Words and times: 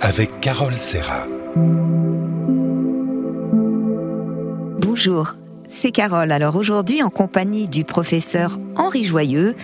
avec 0.00 0.40
Carole 0.40 0.78
Serra. 0.78 1.26
Bonjour, 4.78 5.34
c'est 5.68 5.92
Carole. 5.92 6.32
Alors 6.32 6.56
aujourd'hui, 6.56 7.02
en 7.02 7.10
compagnie 7.10 7.68
du 7.68 7.84
professeur 7.84 8.58
Henri 8.76 9.04
Joyeux, 9.04 9.54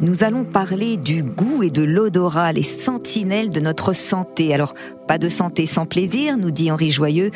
nous 0.00 0.22
allons 0.22 0.44
parler 0.44 0.96
du 0.96 1.22
goût 1.22 1.62
et 1.62 1.70
de 1.70 1.82
l'odorat, 1.82 2.52
les 2.52 2.62
sentinelles 2.62 3.48
de 3.48 3.60
notre 3.60 3.94
santé. 3.94 4.52
Alors, 4.52 4.74
pas 5.08 5.18
de 5.18 5.28
santé 5.28 5.64
sans 5.66 5.86
plaisir, 5.86 6.36
nous 6.36 6.50
dit 6.50 6.70
Henri 6.70 6.90
Joyeux, 6.90 7.30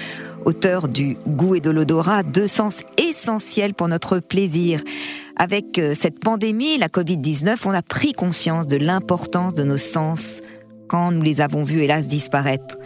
auteur 0.45 0.89
du 0.89 1.17
goût 1.27 1.55
et 1.55 1.61
de 1.61 1.71
l'odorat, 1.71 2.23
deux 2.23 2.47
sens 2.47 2.77
essentiels 2.99 3.75
pour 3.75 3.89
notre 3.89 4.19
plaisir. 4.19 4.83
Avec 5.37 5.79
euh, 5.79 5.95
cette 5.99 6.21
pandémie, 6.21 6.77
la 6.77 6.89
Covid-19, 6.89 7.57
on 7.65 7.71
a 7.71 7.83
pris 7.83 8.13
conscience 8.13 8.67
de 8.67 8.77
l'importance 8.77 9.55
de 9.55 9.63
nos 9.65 9.79
sens 9.79 10.43
nous 10.93 11.23
les 11.23 11.41
avons 11.41 11.63
vus 11.63 11.83
hélas 11.83 12.07
disparaître. 12.07 12.77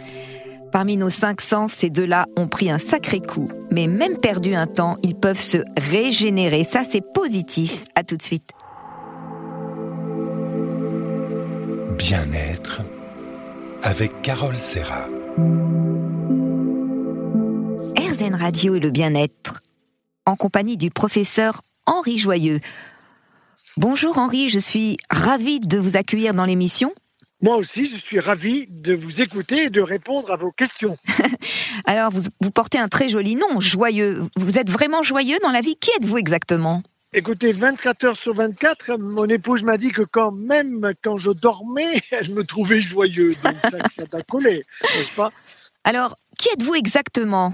Parmi 0.71 0.97
nos 0.97 1.09
cinq 1.09 1.41
sens, 1.41 1.71
ces 1.71 1.89
deux-là 1.89 2.25
ont 2.35 2.47
pris 2.47 2.69
un 2.69 2.79
sacré 2.79 3.19
coup. 3.19 3.49
Mais 3.71 3.87
même 3.87 4.17
perdu 4.17 4.55
un 4.55 4.67
temps, 4.67 4.97
ils 5.03 5.15
peuvent 5.15 5.39
se 5.39 5.59
régénérer. 5.77 6.63
Ça, 6.63 6.83
c'est 6.89 7.03
positif. 7.13 7.85
À 7.95 8.03
tout 8.03 8.17
de 8.17 8.21
suite. 8.21 8.51
Bien-être 11.97 12.81
avec 13.83 14.21
Carole 14.21 14.57
Serra. 14.57 15.07
RZN 17.97 18.35
Radio 18.35 18.75
et 18.75 18.79
le 18.79 18.89
bien-être. 18.89 19.61
En 20.25 20.35
compagnie 20.35 20.77
du 20.77 20.91
professeur 20.91 21.61
Henri 21.85 22.17
Joyeux. 22.17 22.59
Bonjour 23.77 24.17
Henri, 24.17 24.49
je 24.49 24.59
suis 24.59 24.97
ravie 25.09 25.59
de 25.59 25.77
vous 25.77 25.97
accueillir 25.97 26.33
dans 26.33 26.45
l'émission. 26.45 26.93
Moi 27.45 27.57
aussi, 27.57 27.85
je 27.85 27.97
suis 27.97 28.19
ravi 28.19 28.65
de 28.71 28.95
vous 28.95 29.21
écouter 29.21 29.65
et 29.65 29.69
de 29.69 29.79
répondre 29.79 30.31
à 30.31 30.35
vos 30.35 30.51
questions. 30.51 30.97
Alors, 31.85 32.09
vous, 32.09 32.23
vous, 32.41 32.49
portez 32.49 32.79
un 32.79 32.87
très 32.87 33.07
joli 33.07 33.35
nom, 33.35 33.59
joyeux. 33.59 34.23
Vous 34.35 34.57
êtes 34.57 34.71
vraiment 34.71 35.03
joyeux 35.03 35.37
dans 35.43 35.51
la 35.51 35.61
vie 35.61 35.75
Qui 35.75 35.91
êtes-vous 35.91 36.17
exactement? 36.17 36.81
Écoutez, 37.13 37.51
24 37.51 38.03
heures 38.03 38.17
sur 38.17 38.33
24, 38.33 38.97
mon 38.97 39.25
épouse 39.25 39.61
m'a 39.61 39.77
dit 39.77 39.91
que 39.91 40.01
quand 40.01 40.31
même 40.31 40.91
quand 41.03 41.19
je 41.19 41.29
dormais, 41.29 42.01
je 42.21 42.31
me 42.31 42.43
trouvais 42.43 42.81
joyeux. 42.81 43.35
Donc 43.43 43.53
ça, 43.61 43.77
ça 43.93 44.03
a 44.11 44.23
collé, 44.23 44.65
n'est-ce 44.81 45.15
pas? 45.15 45.29
Alors, 45.83 46.17
qui 46.39 46.49
êtes-vous 46.49 46.73
exactement? 46.73 47.53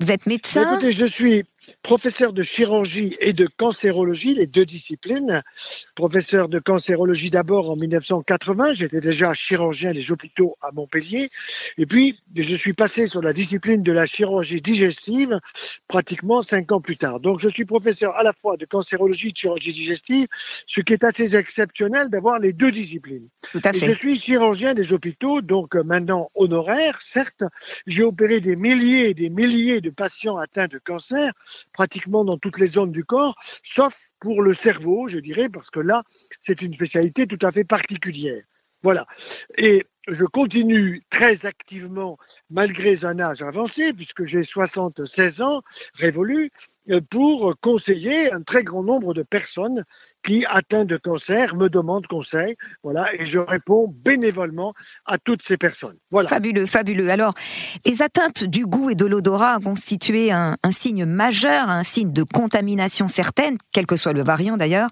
Vous 0.00 0.10
êtes 0.10 0.26
médecin? 0.26 0.72
Écoutez, 0.72 0.90
je 0.90 1.06
suis 1.06 1.44
professeur 1.82 2.32
de 2.32 2.42
chirurgie 2.42 3.16
et 3.20 3.32
de 3.32 3.46
cancérologie, 3.46 4.34
les 4.34 4.46
deux 4.46 4.64
disciplines. 4.64 5.42
Professeur 5.94 6.48
de 6.48 6.58
cancérologie 6.58 7.30
d'abord 7.30 7.70
en 7.70 7.76
1980, 7.76 8.74
j'étais 8.74 9.00
déjà 9.00 9.34
chirurgien 9.34 9.92
des 9.92 10.10
hôpitaux 10.10 10.56
à 10.60 10.70
Montpellier. 10.72 11.30
Et 11.76 11.86
puis, 11.86 12.18
je 12.34 12.54
suis 12.54 12.72
passé 12.72 13.06
sur 13.06 13.22
la 13.22 13.32
discipline 13.32 13.82
de 13.82 13.92
la 13.92 14.06
chirurgie 14.06 14.60
digestive 14.60 15.38
pratiquement 15.86 16.42
cinq 16.42 16.72
ans 16.72 16.80
plus 16.80 16.96
tard. 16.96 17.20
Donc, 17.20 17.40
je 17.40 17.48
suis 17.48 17.64
professeur 17.64 18.14
à 18.16 18.22
la 18.22 18.32
fois 18.32 18.56
de 18.56 18.66
cancérologie 18.66 19.28
et 19.28 19.32
de 19.32 19.36
chirurgie 19.36 19.72
digestive, 19.72 20.26
ce 20.66 20.80
qui 20.80 20.92
est 20.92 21.04
assez 21.04 21.36
exceptionnel 21.36 22.10
d'avoir 22.10 22.38
les 22.38 22.52
deux 22.52 22.70
disciplines. 22.70 23.28
Tout 23.50 23.60
à 23.64 23.72
fait. 23.72 23.86
Et 23.86 23.88
je 23.88 23.98
suis 23.98 24.18
chirurgien 24.18 24.74
des 24.74 24.92
hôpitaux, 24.92 25.40
donc 25.40 25.74
maintenant 25.74 26.30
honoraire, 26.34 26.98
certes. 27.00 27.44
J'ai 27.86 28.02
opéré 28.02 28.40
des 28.40 28.56
milliers 28.56 29.10
et 29.10 29.14
des 29.14 29.30
milliers 29.30 29.80
de 29.80 29.90
patients 29.90 30.36
atteints 30.36 30.68
de 30.68 30.78
cancer 30.78 31.32
pratiquement 31.72 32.24
dans 32.24 32.38
toutes 32.38 32.58
les 32.58 32.66
zones 32.66 32.92
du 32.92 33.04
corps, 33.04 33.36
sauf 33.62 33.94
pour 34.20 34.42
le 34.42 34.54
cerveau, 34.54 35.08
je 35.08 35.18
dirais, 35.18 35.48
parce 35.48 35.70
que 35.70 35.80
là, 35.80 36.02
c'est 36.40 36.62
une 36.62 36.74
spécialité 36.74 37.26
tout 37.26 37.44
à 37.46 37.52
fait 37.52 37.64
particulière. 37.64 38.42
Voilà. 38.82 39.06
Et 39.56 39.86
je 40.06 40.24
continue 40.24 41.02
très 41.10 41.46
activement, 41.46 42.16
malgré 42.48 43.04
un 43.04 43.18
âge 43.18 43.42
avancé, 43.42 43.92
puisque 43.92 44.24
j'ai 44.24 44.42
76 44.42 45.42
ans 45.42 45.62
révolus, 45.94 46.50
pour 47.10 47.54
conseiller 47.60 48.32
un 48.32 48.42
très 48.42 48.64
grand 48.64 48.82
nombre 48.82 49.14
de 49.14 49.22
personnes 49.22 49.84
qui, 50.24 50.44
atteintes 50.48 50.88
de 50.88 50.96
cancer, 50.96 51.54
me 51.54 51.68
demandent 51.68 52.06
conseil. 52.06 52.56
Voilà, 52.82 53.08
et 53.14 53.24
je 53.24 53.38
réponds 53.38 53.92
bénévolement 54.04 54.74
à 55.06 55.18
toutes 55.18 55.42
ces 55.42 55.56
personnes. 55.56 55.96
Voilà. 56.10 56.28
Fabuleux, 56.28 56.66
fabuleux. 56.66 57.10
Alors, 57.10 57.34
les 57.86 58.02
atteintes 58.02 58.44
du 58.44 58.66
goût 58.66 58.90
et 58.90 58.94
de 58.94 59.06
l'odorat 59.06 59.58
ont 59.58 59.60
constitué 59.60 60.30
un, 60.30 60.56
un, 60.62 60.70
signe 60.70 61.04
majeur, 61.04 61.68
un 61.68 61.84
signe 61.84 62.12
de 62.12 62.22
contamination 62.22 63.08
certaine, 63.08 63.58
quel 63.72 63.86
que 63.86 63.96
soit 63.96 64.12
le 64.12 64.22
variant 64.22 64.56
d'ailleurs. 64.56 64.90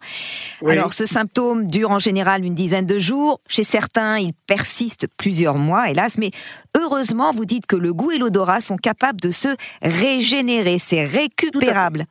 Oui. 0.63 0.73
Alors, 0.73 0.93
ce 0.93 1.07
symptôme 1.07 1.67
dure 1.67 1.91
en 1.91 1.99
général 1.99 2.45
une 2.45 2.55
dizaine 2.55 2.87
de 2.87 2.99
jours. 2.99 3.41
Chez 3.49 3.65
certains, 3.65 4.19
il 4.19 4.33
persiste 4.47 5.07
plusieurs 5.17 5.59
mois, 5.59 5.91
hélas, 5.91 6.19
mais 6.19 6.31
heureusement, 6.77 7.33
vous 7.33 7.45
dites 7.45 7.67
que 7.67 7.77
le 7.77 7.93
goût 7.93 8.13
et 8.13 8.19
l'odorat 8.19 8.61
sont 8.61 8.77
capables 8.77 9.21
de 9.21 9.31
se 9.31 9.49
régénérer. 9.83 10.79
C'est 10.79 11.07
récupérable. 11.07 12.07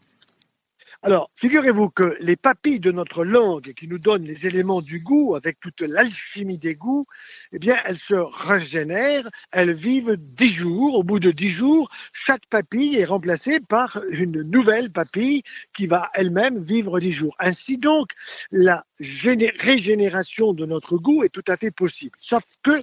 Alors, 1.05 1.29
figurez-vous 1.35 1.89
que 1.89 2.17
les 2.19 2.35
papilles 2.35 2.79
de 2.79 2.91
notre 2.91 3.23
langue 3.23 3.73
qui 3.73 3.87
nous 3.87 3.99
donnent 3.99 4.23
les 4.23 4.47
éléments 4.47 4.81
du 4.81 4.99
goût, 4.99 5.35
avec 5.35 5.59
toute 5.59 5.81
l'alchimie 5.81 6.57
des 6.57 6.73
goûts, 6.73 7.05
eh 7.51 7.59
bien, 7.59 7.75
elles 7.85 7.99
se 7.99 8.15
régénèrent, 8.15 9.29
elles 9.51 9.71
vivent 9.71 10.17
dix 10.17 10.49
jours. 10.49 10.95
Au 10.95 11.03
bout 11.03 11.19
de 11.19 11.29
dix 11.29 11.51
jours, 11.51 11.91
chaque 12.11 12.47
papille 12.47 12.95
est 12.95 13.05
remplacée 13.05 13.59
par 13.59 14.01
une 14.09 14.41
nouvelle 14.41 14.91
papille 14.91 15.43
qui 15.75 15.85
va 15.85 16.09
elle-même 16.15 16.63
vivre 16.63 16.99
dix 16.99 17.11
jours. 17.11 17.35
Ainsi 17.37 17.77
donc, 17.77 18.09
la 18.51 18.83
régénération 18.99 20.53
de 20.53 20.65
notre 20.65 20.97
goût 20.97 21.23
est 21.23 21.29
tout 21.29 21.43
à 21.47 21.57
fait 21.57 21.71
possible. 21.71 22.17
Sauf 22.19 22.43
que 22.63 22.81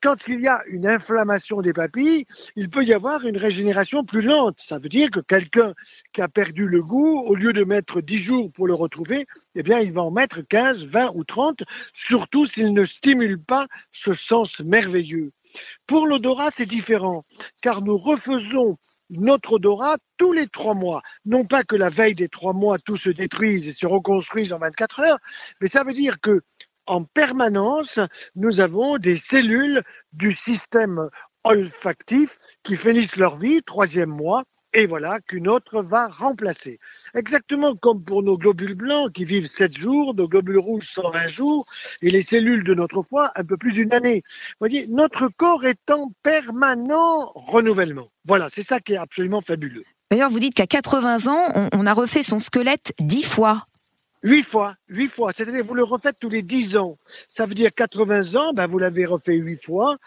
quand 0.00 0.16
il 0.28 0.40
y 0.40 0.48
a 0.48 0.62
une 0.68 0.86
inflammation 0.86 1.62
des 1.62 1.72
papilles, 1.72 2.26
il 2.56 2.70
peut 2.70 2.84
y 2.84 2.92
avoir 2.92 3.26
une 3.26 3.36
régénération 3.36 4.04
plus 4.04 4.20
lente. 4.20 4.60
Ça 4.60 4.78
veut 4.78 4.88
dire 4.88 5.10
que 5.10 5.20
quelqu'un 5.20 5.74
qui 6.12 6.20
a 6.20 6.28
perdu 6.28 6.66
le 6.66 6.82
goût, 6.82 7.20
au 7.20 7.34
lieu 7.34 7.52
de 7.52 7.64
mettre 7.64 8.00
10 8.00 8.18
jours 8.18 8.52
pour 8.52 8.66
le 8.66 8.74
retrouver, 8.74 9.26
eh 9.54 9.62
bien, 9.62 9.80
il 9.80 9.92
va 9.92 10.02
en 10.02 10.10
mettre 10.10 10.42
15, 10.42 10.86
20 10.86 11.12
ou 11.14 11.24
30, 11.24 11.62
surtout 11.94 12.46
s'il 12.46 12.72
ne 12.72 12.84
stimule 12.84 13.40
pas 13.40 13.66
ce 13.90 14.12
sens 14.12 14.60
merveilleux. 14.60 15.32
Pour 15.86 16.06
l'odorat, 16.06 16.50
c'est 16.52 16.66
différent, 16.66 17.24
car 17.62 17.82
nous 17.82 17.96
refaisons 17.96 18.76
notre 19.18 19.54
odorat 19.54 19.96
tous 20.16 20.32
les 20.32 20.46
trois 20.46 20.74
mois. 20.74 21.02
Non 21.24 21.44
pas 21.44 21.64
que 21.64 21.76
la 21.76 21.90
veille 21.90 22.14
des 22.14 22.28
trois 22.28 22.52
mois, 22.52 22.78
tout 22.78 22.96
se 22.96 23.10
détruise 23.10 23.68
et 23.68 23.72
se 23.72 23.86
reconstruise 23.86 24.52
en 24.52 24.58
24 24.58 25.00
heures, 25.00 25.18
mais 25.60 25.68
ça 25.68 25.84
veut 25.84 25.92
dire 25.92 26.20
que 26.20 26.42
en 26.86 27.04
permanence, 27.04 27.98
nous 28.36 28.60
avons 28.60 28.98
des 28.98 29.16
cellules 29.16 29.82
du 30.12 30.32
système 30.32 31.08
olfactif 31.44 32.38
qui 32.62 32.76
finissent 32.76 33.16
leur 33.16 33.36
vie, 33.36 33.62
troisième 33.62 34.10
mois, 34.10 34.44
et 34.74 34.86
voilà 34.86 35.20
qu'une 35.20 35.48
autre 35.48 35.82
va 35.82 36.08
remplacer. 36.08 36.78
Exactement 37.14 37.76
comme 37.76 38.02
pour 38.02 38.22
nos 38.22 38.36
globules 38.36 38.74
blancs 38.74 39.12
qui 39.12 39.24
vivent 39.24 39.46
7 39.46 39.76
jours, 39.76 40.14
nos 40.14 40.28
globules 40.28 40.58
rouges 40.58 40.88
120 40.88 41.28
jours, 41.28 41.66
et 42.02 42.10
les 42.10 42.22
cellules 42.22 42.64
de 42.64 42.74
notre 42.74 43.02
foie 43.02 43.32
un 43.36 43.44
peu 43.44 43.56
plus 43.56 43.72
d'une 43.72 43.92
année. 43.94 44.22
Vous 44.26 44.56
voyez, 44.60 44.86
notre 44.88 45.28
corps 45.28 45.64
est 45.64 45.90
en 45.90 46.10
permanent 46.22 47.32
renouvellement. 47.34 48.08
Voilà, 48.26 48.48
c'est 48.50 48.62
ça 48.62 48.80
qui 48.80 48.94
est 48.94 48.98
absolument 48.98 49.40
fabuleux. 49.40 49.84
D'ailleurs, 50.10 50.30
vous 50.30 50.40
dites 50.40 50.54
qu'à 50.54 50.66
80 50.66 51.26
ans, 51.26 51.68
on, 51.72 51.86
a 51.86 51.92
refait 51.92 52.22
son 52.22 52.38
squelette 52.38 52.92
10 53.00 53.22
fois. 53.22 53.66
Huit 54.24 54.42
fois, 54.42 54.74
huit 54.88 55.08
fois. 55.08 55.32
C'est-à-dire 55.36 55.62
vous 55.62 55.74
le 55.74 55.84
refaites 55.84 56.16
tous 56.18 56.30
les 56.30 56.42
dix 56.42 56.76
ans. 56.78 56.96
Ça 57.28 57.44
veut 57.44 57.54
dire 57.54 57.70
80 57.74 58.34
ans, 58.36 58.54
ben 58.54 58.66
vous 58.66 58.78
l'avez 58.78 59.04
refait 59.04 59.34
huit 59.34 59.62
fois. 59.62 59.98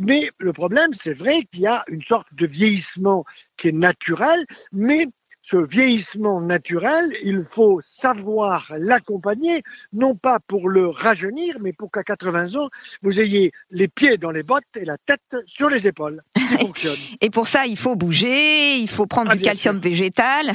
Mais 0.00 0.30
le 0.38 0.54
problème, 0.54 0.90
c'est 0.98 1.12
vrai 1.12 1.42
qu'il 1.52 1.60
y 1.60 1.66
a 1.66 1.84
une 1.88 2.02
sorte 2.02 2.26
de 2.32 2.46
vieillissement 2.46 3.26
qui 3.58 3.68
est 3.68 3.72
naturel, 3.72 4.46
mais 4.72 5.08
ce 5.42 5.58
vieillissement 5.58 6.40
naturel, 6.40 7.12
il 7.22 7.42
faut 7.42 7.80
savoir 7.80 8.72
l'accompagner, 8.78 9.62
non 9.92 10.16
pas 10.16 10.40
pour 10.40 10.68
le 10.68 10.88
rajeunir, 10.88 11.58
mais 11.60 11.72
pour 11.72 11.90
qu'à 11.92 12.02
80 12.02 12.56
ans, 12.56 12.68
vous 13.02 13.20
ayez 13.20 13.52
les 13.70 13.86
pieds 13.86 14.16
dans 14.18 14.32
les 14.32 14.42
bottes 14.42 14.64
et 14.74 14.84
la 14.84 14.96
tête 14.98 15.36
sur 15.44 15.68
les 15.68 15.86
épaules. 15.86 16.20
et 17.20 17.30
pour 17.30 17.46
ça, 17.46 17.66
il 17.66 17.76
faut 17.76 17.94
bouger, 17.94 18.76
il 18.78 18.88
faut 18.88 19.06
prendre 19.06 19.30
Ah, 19.30 19.36
du 19.36 19.42
calcium 19.42 19.76
sûr. 19.76 19.88
végétal. 19.90 20.52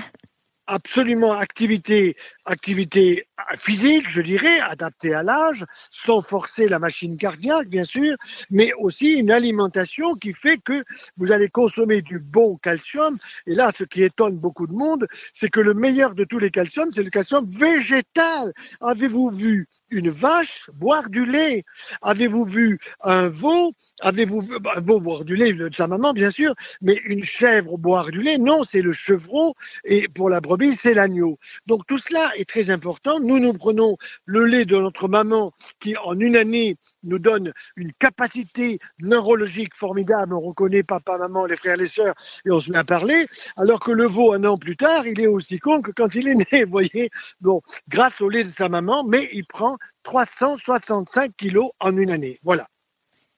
Absolument 0.68 1.34
activité, 1.34 2.16
activité 2.46 3.28
physique, 3.57 4.09
je 4.09 4.21
dirais, 4.21 4.59
adaptée 4.59 5.13
à 5.13 5.23
l'âge, 5.23 5.65
sans 5.89 6.21
forcer 6.21 6.67
la 6.67 6.79
machine 6.79 7.17
cardiaque, 7.17 7.67
bien 7.67 7.83
sûr, 7.83 8.15
mais 8.49 8.71
aussi 8.79 9.13
une 9.13 9.31
alimentation 9.31 10.13
qui 10.13 10.33
fait 10.33 10.57
que 10.57 10.83
vous 11.17 11.31
allez 11.31 11.49
consommer 11.49 12.01
du 12.01 12.19
bon 12.19 12.57
calcium. 12.57 13.17
Et 13.47 13.55
là, 13.55 13.71
ce 13.71 13.83
qui 13.83 14.03
étonne 14.03 14.38
beaucoup 14.38 14.67
de 14.67 14.73
monde, 14.73 15.07
c'est 15.33 15.49
que 15.49 15.59
le 15.59 15.73
meilleur 15.73 16.15
de 16.15 16.23
tous 16.23 16.39
les 16.39 16.51
calciums, 16.51 16.91
c'est 16.91 17.03
le 17.03 17.09
calcium 17.09 17.45
végétal. 17.47 18.53
Avez-vous 18.79 19.29
vu 19.29 19.67
une 19.89 20.09
vache 20.09 20.69
boire 20.73 21.09
du 21.09 21.25
lait? 21.25 21.63
Avez-vous 22.01 22.45
vu 22.45 22.79
un 23.01 23.27
veau? 23.27 23.73
Avez-vous 23.99 24.41
vu 24.41 24.55
un 24.73 24.79
veau 24.79 24.99
boire 24.99 25.25
du 25.25 25.35
lait 25.35 25.53
de 25.53 25.69
sa 25.73 25.88
maman, 25.88 26.13
bien 26.13 26.31
sûr, 26.31 26.55
mais 26.81 26.99
une 27.05 27.23
chèvre 27.23 27.77
boire 27.77 28.09
du 28.11 28.21
lait? 28.21 28.38
Non, 28.38 28.63
c'est 28.63 28.81
le 28.81 28.93
chevreau 28.93 29.55
et 29.83 30.07
pour 30.07 30.29
la 30.29 30.39
brebis, 30.39 30.75
c'est 30.75 30.93
l'agneau. 30.93 31.38
Donc 31.67 31.85
tout 31.88 31.97
cela 31.97 32.31
est 32.38 32.47
très 32.47 32.69
important. 32.69 33.19
Nous, 33.31 33.39
nous 33.39 33.54
prenons 33.54 33.95
le 34.25 34.44
lait 34.44 34.66
de 34.66 34.75
notre 34.75 35.07
maman 35.07 35.54
qui, 35.80 35.95
en 35.95 36.19
une 36.19 36.36
année, 36.36 36.75
nous 37.04 37.18
donne 37.18 37.54
une 37.78 37.94
capacité 37.94 38.80
neurologique 39.00 39.74
formidable. 39.74 40.33
On 40.33 40.42
reconnaît 40.42 40.83
papa, 40.83 41.18
maman, 41.18 41.45
les 41.45 41.56
frères, 41.56 41.78
les 41.78 41.88
sœurs, 41.88 42.13
et 42.45 42.51
on 42.51 42.60
se 42.60 42.72
met 42.72 42.78
à 42.78 42.83
parler. 42.83 43.25
Alors 43.56 43.80
que 43.80 43.92
le 43.92 44.06
veau, 44.06 44.33
un 44.33 44.44
an 44.44 44.57
plus 44.57 44.75
tard, 44.75 45.07
il 45.07 45.22
est 45.22 45.28
aussi 45.28 45.60
con 45.60 45.81
que 45.81 45.92
quand 45.92 46.13
il 46.16 46.28
est 46.28 46.36
né. 46.36 46.66
Vous 46.66 46.72
voyez, 46.72 47.10
bon, 47.39 47.62
grâce 47.88 48.19
au 48.19 48.28
lait 48.28 48.44
de 48.44 48.50
sa 48.50 48.68
maman, 48.68 49.06
mais 49.06 49.30
il 49.31 49.45
prend 49.45 49.77
365 50.04 51.31
kilos 51.38 51.72
en 51.80 51.95
une 51.95 52.12
année. 52.12 52.38
Voilà. 52.44 52.68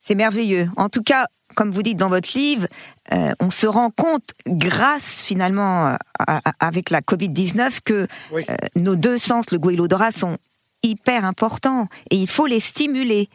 C'est 0.03 0.15
merveilleux. 0.15 0.67
En 0.75 0.89
tout 0.89 1.01
cas, 1.01 1.27
comme 1.55 1.71
vous 1.71 1.81
dites 1.81 1.97
dans 1.97 2.09
votre 2.09 2.37
livre, 2.37 2.67
euh, 3.13 3.31
on 3.39 3.49
se 3.49 3.65
rend 3.65 3.89
compte, 3.89 4.31
grâce 4.45 5.21
finalement 5.21 5.97
avec 6.59 6.89
la 6.89 6.99
Covid-19, 6.99 7.79
que 7.85 8.07
euh, 8.33 8.43
nos 8.75 8.97
deux 8.97 9.17
sens, 9.17 9.51
le 9.51 9.59
goût 9.59 9.71
et 9.71 9.77
l'odorat, 9.77 10.11
sont 10.11 10.37
hyper 10.83 11.23
importants 11.23 11.87
et 12.11 12.17
il 12.17 12.27
faut 12.27 12.47
les 12.47 12.59
stimuler. 12.59 13.29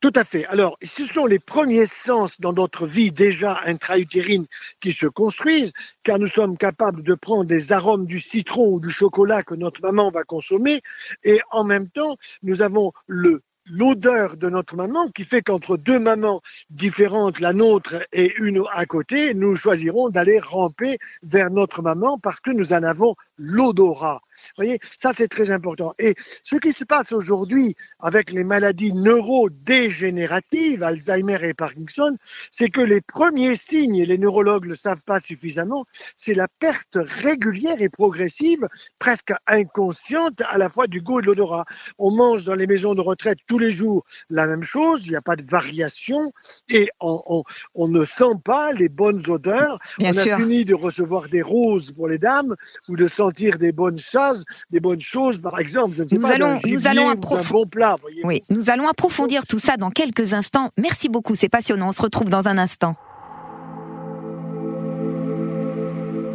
Tout 0.00 0.12
à 0.16 0.24
fait. 0.24 0.46
Alors, 0.46 0.78
ce 0.82 1.04
sont 1.04 1.26
les 1.26 1.38
premiers 1.38 1.86
sens 1.86 2.40
dans 2.40 2.54
notre 2.54 2.86
vie 2.86 3.12
déjà 3.12 3.60
intra-utérine 3.66 4.46
qui 4.80 4.92
se 4.92 5.06
construisent, 5.06 5.74
car 6.02 6.18
nous 6.18 6.26
sommes 6.26 6.56
capables 6.56 7.02
de 7.02 7.14
prendre 7.14 7.44
des 7.44 7.70
arômes 7.70 8.06
du 8.06 8.18
citron 8.18 8.72
ou 8.72 8.80
du 8.80 8.90
chocolat 8.90 9.42
que 9.42 9.54
notre 9.54 9.82
maman 9.82 10.10
va 10.10 10.24
consommer, 10.24 10.80
et 11.22 11.40
en 11.50 11.64
même 11.64 11.88
temps, 11.90 12.16
nous 12.42 12.62
avons 12.62 12.92
le 13.06 13.42
l'odeur 13.70 14.36
de 14.36 14.48
notre 14.48 14.76
maman 14.76 15.08
qui 15.10 15.24
fait 15.24 15.42
qu'entre 15.42 15.76
deux 15.76 15.98
mamans 15.98 16.42
différentes, 16.70 17.40
la 17.40 17.52
nôtre 17.52 17.96
et 18.12 18.34
une 18.38 18.62
à 18.72 18.86
côté, 18.86 19.34
nous 19.34 19.54
choisirons 19.56 20.08
d'aller 20.10 20.38
ramper 20.38 20.98
vers 21.22 21.50
notre 21.50 21.82
maman 21.82 22.18
parce 22.18 22.40
que 22.40 22.50
nous 22.50 22.72
en 22.72 22.82
avons 22.82 23.14
l'odorat. 23.38 24.20
Vous 24.56 24.64
voyez, 24.64 24.78
ça 24.98 25.12
c'est 25.12 25.28
très 25.28 25.50
important. 25.50 25.94
Et 25.98 26.14
ce 26.44 26.56
qui 26.56 26.72
se 26.72 26.84
passe 26.84 27.12
aujourd'hui 27.12 27.76
avec 27.98 28.32
les 28.32 28.44
maladies 28.44 28.92
neurodégénératives, 28.92 30.82
Alzheimer 30.82 31.38
et 31.42 31.54
Parkinson, 31.54 32.16
c'est 32.50 32.68
que 32.68 32.80
les 32.80 33.00
premiers 33.00 33.56
signes, 33.56 33.96
et 33.96 34.06
les 34.06 34.18
neurologues 34.18 34.64
ne 34.64 34.70
le 34.70 34.76
savent 34.76 35.02
pas 35.04 35.20
suffisamment, 35.20 35.84
c'est 36.16 36.34
la 36.34 36.48
perte 36.48 36.96
régulière 36.96 37.80
et 37.80 37.88
progressive, 37.88 38.68
presque 38.98 39.32
inconsciente 39.46 40.40
à 40.48 40.58
la 40.58 40.68
fois 40.68 40.86
du 40.86 41.00
goût 41.00 41.20
et 41.20 41.22
de 41.22 41.26
l'odorat. 41.26 41.64
On 41.98 42.10
mange 42.10 42.44
dans 42.44 42.54
les 42.54 42.66
maisons 42.66 42.94
de 42.94 43.00
retraite 43.00 43.38
les 43.60 43.70
jours 43.70 44.04
la 44.28 44.46
même 44.46 44.62
chose, 44.62 45.06
il 45.06 45.10
n'y 45.10 45.16
a 45.16 45.22
pas 45.22 45.36
de 45.36 45.44
variation 45.48 46.32
et 46.68 46.88
on, 47.00 47.44
ne 47.76 48.04
sent 48.04 48.34
pas 48.44 48.72
les 48.72 48.88
bonnes 48.88 49.22
odeurs. 49.28 49.78
on 50.00 50.06
a 50.06 50.12
fini 50.12 50.64
de 50.64 50.74
recevoir 50.74 51.28
des 51.28 51.42
roses 51.42 51.92
pour 51.92 52.08
les 52.08 52.18
dames 52.18 52.56
ou 52.88 52.96
de 52.96 53.06
sentir 53.06 53.58
des 53.58 53.72
bonnes 53.72 53.98
choses 53.98 54.44
des 54.70 54.80
bonnes 54.80 55.00
choses, 55.00 55.38
par 55.38 55.58
exemple, 55.58 55.96
je 55.96 56.02
ne 56.02 56.08
sais 56.08 56.16
nous 56.16 56.22
pas, 56.22 56.34
allons, 56.34 56.58
nous 56.66 56.86
allons 56.86 57.14
bon 57.14 57.66
plat. 57.66 57.96
Oui, 58.24 58.42
nous 58.50 58.70
allons 58.70 58.88
approfondir 58.88 59.46
tout 59.46 59.58
ça 59.58 59.76
dans 59.76 59.90
quelques 59.90 60.34
instants. 60.34 60.70
Merci 60.78 61.08
beaucoup, 61.08 61.34
c'est 61.34 61.48
passionnant. 61.48 61.88
On 61.88 61.92
se 61.92 62.02
retrouve 62.02 62.30
dans 62.30 62.46
un 62.46 62.58
instant. 62.58 62.96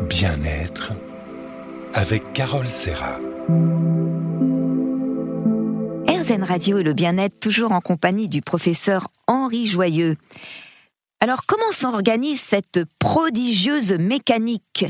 Bien-être 0.10 0.94
avec 1.94 2.34
Carole 2.34 2.68
Serra. 2.68 3.20
RZN 6.26 6.44
Radio 6.44 6.80
et 6.80 6.84
le 6.84 6.94
bien-être, 6.94 7.40
toujours 7.40 7.72
en 7.72 7.82
compagnie 7.82 8.28
du 8.28 8.42
professeur 8.42 9.10
Henri 9.28 9.68
Joyeux. 9.68 10.16
Alors, 11.20 11.46
comment 11.46 11.72
s'organise 11.72 12.42
cette 12.42 12.84
prodigieuse 12.98 13.94
mécanique? 13.94 14.86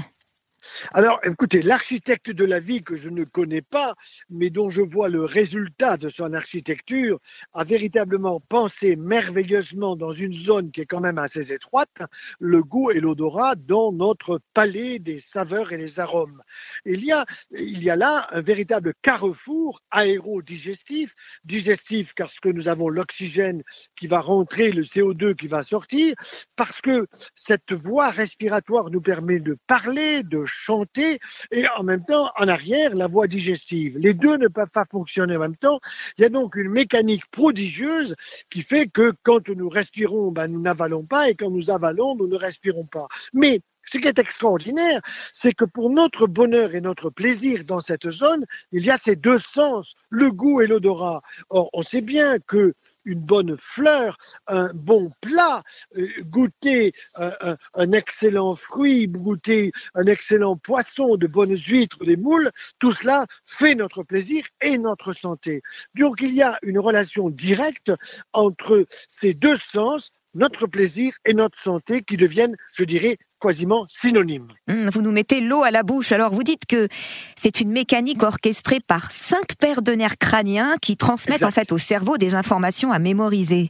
Alors, 0.94 1.20
écoutez, 1.24 1.62
l'architecte 1.62 2.32
de 2.32 2.46
la 2.46 2.60
vie 2.60 2.84
que 2.84 2.96
je 2.96 3.10
ne 3.10 3.24
connais 3.24 3.62
pas, 3.62 3.96
mais 4.30 4.50
dont 4.50 4.70
je 4.70 4.82
vois 4.82 5.10
le 5.10 5.24
résultat 5.24 5.98
de 5.98 6.10
son 6.10 6.34
architecture, 6.34 7.20
a 7.54 7.64
véritablement 7.64 8.40
pensé 8.40 8.96
merveilleusement 8.96 9.96
dans 9.96 10.12
une 10.12 10.34
zone 10.34 10.72
qui 10.72 10.82
est 10.82 10.86
quand 10.86 11.02
même 11.02 11.18
assez 11.18 11.52
étroite, 11.52 11.98
le 12.40 12.64
goût 12.64 12.92
et 12.92 13.00
l'odorat 13.00 13.56
dans 13.56 13.92
notre 13.92 14.40
palais 14.54 15.00
des 15.00 15.20
saveurs 15.20 15.72
et 15.72 15.78
des 15.78 16.00
arômes. 16.00 16.42
Il 16.86 17.04
y 17.04 17.12
a, 17.12 17.26
il 17.52 17.82
y 17.84 17.90
a 17.90 17.96
là 17.96 18.28
un 18.32 18.42
véritable 18.42 18.94
carrefour 19.02 19.82
aérodigestif, 19.92 21.14
digestif 21.44 22.14
parce 22.16 22.40
que 22.40 22.50
nous 22.50 22.68
avons 22.68 22.90
l'oxygène 22.90 23.64
qui 23.96 24.08
va 24.08 24.20
rentrer, 24.20 24.72
le 24.72 24.84
CO2 24.84 25.36
qui 25.36 25.48
va 25.48 25.64
sortir, 25.64 26.16
parce 26.56 26.82
que 26.82 27.08
cette 27.36 27.74
voie 27.74 28.10
respiratoire 28.10 28.90
nous 28.90 29.02
permet 29.02 29.40
de 29.40 29.58
parler, 29.68 30.24
de 30.24 30.46
chanter 30.56 31.20
et 31.52 31.66
en 31.78 31.84
même 31.84 32.04
temps, 32.04 32.32
en 32.38 32.48
arrière, 32.48 32.96
la 32.96 33.08
voie 33.08 33.28
digestive. 33.28 33.98
Les 33.98 34.14
deux 34.14 34.38
ne 34.38 34.48
peuvent 34.48 34.70
pas 34.70 34.86
fonctionner 34.90 35.36
en 35.36 35.40
même 35.40 35.58
temps. 35.58 35.80
Il 36.18 36.22
y 36.22 36.26
a 36.26 36.30
donc 36.30 36.56
une 36.56 36.70
mécanique 36.70 37.26
prodigieuse 37.32 38.16
qui 38.50 38.62
fait 38.62 38.88
que 38.88 39.14
quand 39.24 39.48
nous 39.50 39.70
respirons, 39.70 40.32
ben, 40.32 40.48
nous 40.48 40.62
n'avalons 40.62 41.04
pas 41.04 41.30
et 41.30 41.36
quand 41.36 41.50
nous 41.50 41.70
avalons, 41.70 42.16
nous 42.16 42.28
ne 42.28 42.38
respirons 42.38 42.86
pas. 42.86 43.08
Mais 43.34 43.62
ce 43.86 43.98
qui 43.98 44.08
est 44.08 44.20
extraordinaire, 44.20 45.02
c'est 45.34 45.54
que 45.54 45.66
pour 45.66 45.90
notre 45.90 46.28
bonheur 46.28 46.76
et 46.76 46.82
notre 46.82 47.10
plaisir 47.10 47.64
dans 47.66 47.82
cette 47.82 48.10
zone, 48.10 48.46
il 48.72 48.84
y 48.84 48.92
a 48.92 48.98
ces 48.98 49.16
deux 49.16 49.38
sens, 49.38 49.96
le 50.10 50.32
goût 50.32 50.62
et 50.62 50.68
l'odorat. 50.68 51.22
Or, 51.50 51.70
on 51.74 51.84
sait 51.84 52.02
bien 52.02 52.40
que 52.40 52.74
une 53.06 53.20
bonne 53.20 53.56
fleur, 53.58 54.18
un 54.48 54.72
bon 54.74 55.12
plat, 55.22 55.64
euh, 55.98 56.08
goûter 56.24 56.94
un, 57.16 57.58
un, 57.74 57.92
excellent 57.92 58.56
fruit, 58.56 59.08
goûter 59.08 59.72
un 59.94 60.06
excellent 60.06 60.58
poisson, 60.58 61.16
de 61.16 61.28
bonnes 61.28 61.56
huîtres, 61.56 62.04
des 62.04 62.18
moules, 62.18 62.52
tout 62.80 62.92
cela 62.92 63.26
fait 63.46 63.76
notre 63.76 64.04
plaisir 64.04 64.44
et 64.62 64.78
notre 64.78 65.14
santé. 65.14 65.62
Donc 65.96 66.22
il 66.22 66.34
y 66.34 66.42
a 66.42 66.58
une 66.64 66.80
relation 66.80 67.30
directe 67.30 67.92
entre 68.34 68.86
ces 69.08 69.34
deux 69.34 69.58
sens, 69.58 70.12
notre 70.34 70.68
plaisir 70.68 71.14
et 71.26 71.34
notre 71.34 71.60
santé 71.60 72.04
qui 72.04 72.18
deviennent, 72.18 72.56
je 72.76 72.84
dirais, 72.84 73.18
quasiment 73.46 73.86
synonymes. 73.88 74.48
Hum, 74.70 74.90
vous 74.90 75.02
nous 75.02 75.12
mettez 75.12 75.42
l'eau 75.42 75.64
à 75.64 75.72
la 75.72 75.84
bouche. 75.84 76.12
Alors 76.12 76.34
vous 76.34 76.44
dites 76.44 76.66
que 76.66 76.88
c'est 77.36 77.62
une 77.62 77.72
mécanique 77.72 78.24
orchestrée 78.24 78.80
par 78.80 79.12
cinq 79.12 79.56
paires 79.60 79.82
de 79.82 79.92
nerfs 79.92 80.18
crâniens 80.18 80.76
qui 80.82 80.98
transmettent 80.98 81.44
en 81.44 81.52
fait 81.52 81.72
au 81.72 81.78
cerveau 81.78 82.18
des 82.18 82.36
informations 82.36 82.92
à 82.92 83.00
mémoriser. 83.00 83.70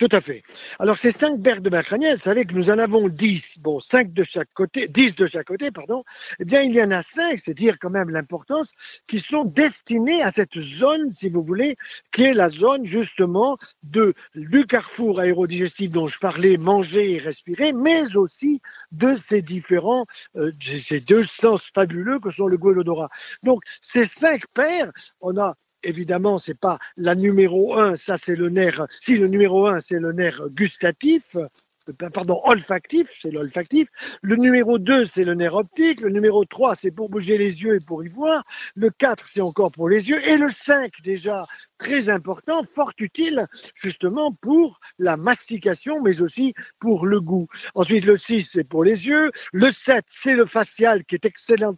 Tout 0.00 0.08
à 0.12 0.22
fait. 0.22 0.42
Alors, 0.78 0.96
ces 0.96 1.10
cinq 1.10 1.42
paires 1.42 1.60
de 1.60 1.68
crâniennes, 1.68 2.14
vous 2.14 2.22
savez 2.22 2.46
que 2.46 2.54
nous 2.54 2.70
en 2.70 2.78
avons 2.78 3.10
dix. 3.10 3.58
Bon, 3.58 3.80
cinq 3.80 4.14
de 4.14 4.22
chaque 4.22 4.48
côté, 4.54 4.88
dix 4.88 5.14
de 5.14 5.26
chaque 5.26 5.48
côté, 5.48 5.70
pardon. 5.70 6.04
Eh 6.38 6.46
bien, 6.46 6.62
il 6.62 6.72
y 6.72 6.82
en 6.82 6.90
a 6.90 7.02
cinq, 7.02 7.38
c'est 7.38 7.52
dire 7.52 7.78
quand 7.78 7.90
même 7.90 8.08
l'importance, 8.08 8.72
qui 9.06 9.18
sont 9.18 9.44
destinés 9.44 10.22
à 10.22 10.30
cette 10.30 10.58
zone, 10.58 11.12
si 11.12 11.28
vous 11.28 11.42
voulez, 11.42 11.76
qui 12.12 12.22
est 12.22 12.32
la 12.32 12.48
zone 12.48 12.86
justement 12.86 13.58
de, 13.82 14.14
du 14.34 14.64
carrefour 14.64 15.20
aérodigestif 15.20 15.90
dont 15.90 16.08
je 16.08 16.18
parlais, 16.18 16.56
manger 16.56 17.16
et 17.16 17.18
respirer, 17.18 17.74
mais 17.74 18.16
aussi 18.16 18.62
de 18.92 19.16
ces 19.16 19.42
différents, 19.42 20.06
euh, 20.36 20.50
ces 20.78 21.00
deux 21.02 21.24
sens 21.24 21.70
fabuleux 21.74 22.20
que 22.20 22.30
sont 22.30 22.46
le 22.46 22.56
goût 22.56 22.70
et 22.70 22.74
l'odorat. 22.74 23.10
Donc, 23.42 23.60
ces 23.82 24.06
cinq 24.06 24.44
paires, 24.54 24.90
on 25.20 25.36
a 25.36 25.56
évidemment, 25.82 26.38
c'est 26.38 26.58
pas 26.58 26.78
la 26.96 27.14
numéro 27.14 27.78
un, 27.78 27.96
ça 27.96 28.16
c'est 28.16 28.36
le 28.36 28.48
nerf. 28.48 28.86
Si 28.90 29.16
le 29.16 29.26
numéro 29.26 29.66
un, 29.66 29.80
c'est 29.80 29.98
le 29.98 30.12
nerf 30.12 30.42
gustatif, 30.50 31.36
euh, 31.36 32.08
pardon, 32.12 32.40
olfactif, 32.44 33.08
c'est 33.10 33.30
l'olfactif. 33.30 33.88
Le 34.22 34.36
numéro 34.36 34.78
2, 34.78 35.04
c'est 35.04 35.24
le 35.24 35.34
nerf 35.34 35.54
optique. 35.54 36.00
Le 36.00 36.10
numéro 36.10 36.44
3, 36.44 36.74
c'est 36.74 36.90
pour 36.90 37.08
bouger 37.08 37.38
les 37.38 37.62
yeux 37.62 37.76
et 37.76 37.80
pour 37.80 38.04
y 38.04 38.08
voir. 38.08 38.44
Le 38.74 38.90
4, 38.90 39.28
c'est 39.28 39.40
encore 39.40 39.72
pour 39.72 39.88
les 39.88 40.08
yeux. 40.10 40.26
Et 40.28 40.36
le 40.36 40.50
5, 40.50 40.92
déjà, 41.02 41.46
très 41.80 42.10
important, 42.10 42.62
fort 42.62 42.92
utile 42.98 43.46
justement 43.74 44.32
pour 44.32 44.80
la 44.98 45.16
mastication, 45.16 46.02
mais 46.02 46.20
aussi 46.20 46.52
pour 46.78 47.06
le 47.06 47.20
goût. 47.20 47.48
Ensuite, 47.74 48.04
le 48.04 48.16
6, 48.18 48.42
c'est 48.52 48.64
pour 48.64 48.84
les 48.84 49.08
yeux. 49.08 49.32
Le 49.52 49.70
7, 49.70 50.04
c'est 50.06 50.36
le 50.36 50.44
facial, 50.44 51.04
qui 51.04 51.14
est 51.14 51.24
excellent, 51.24 51.74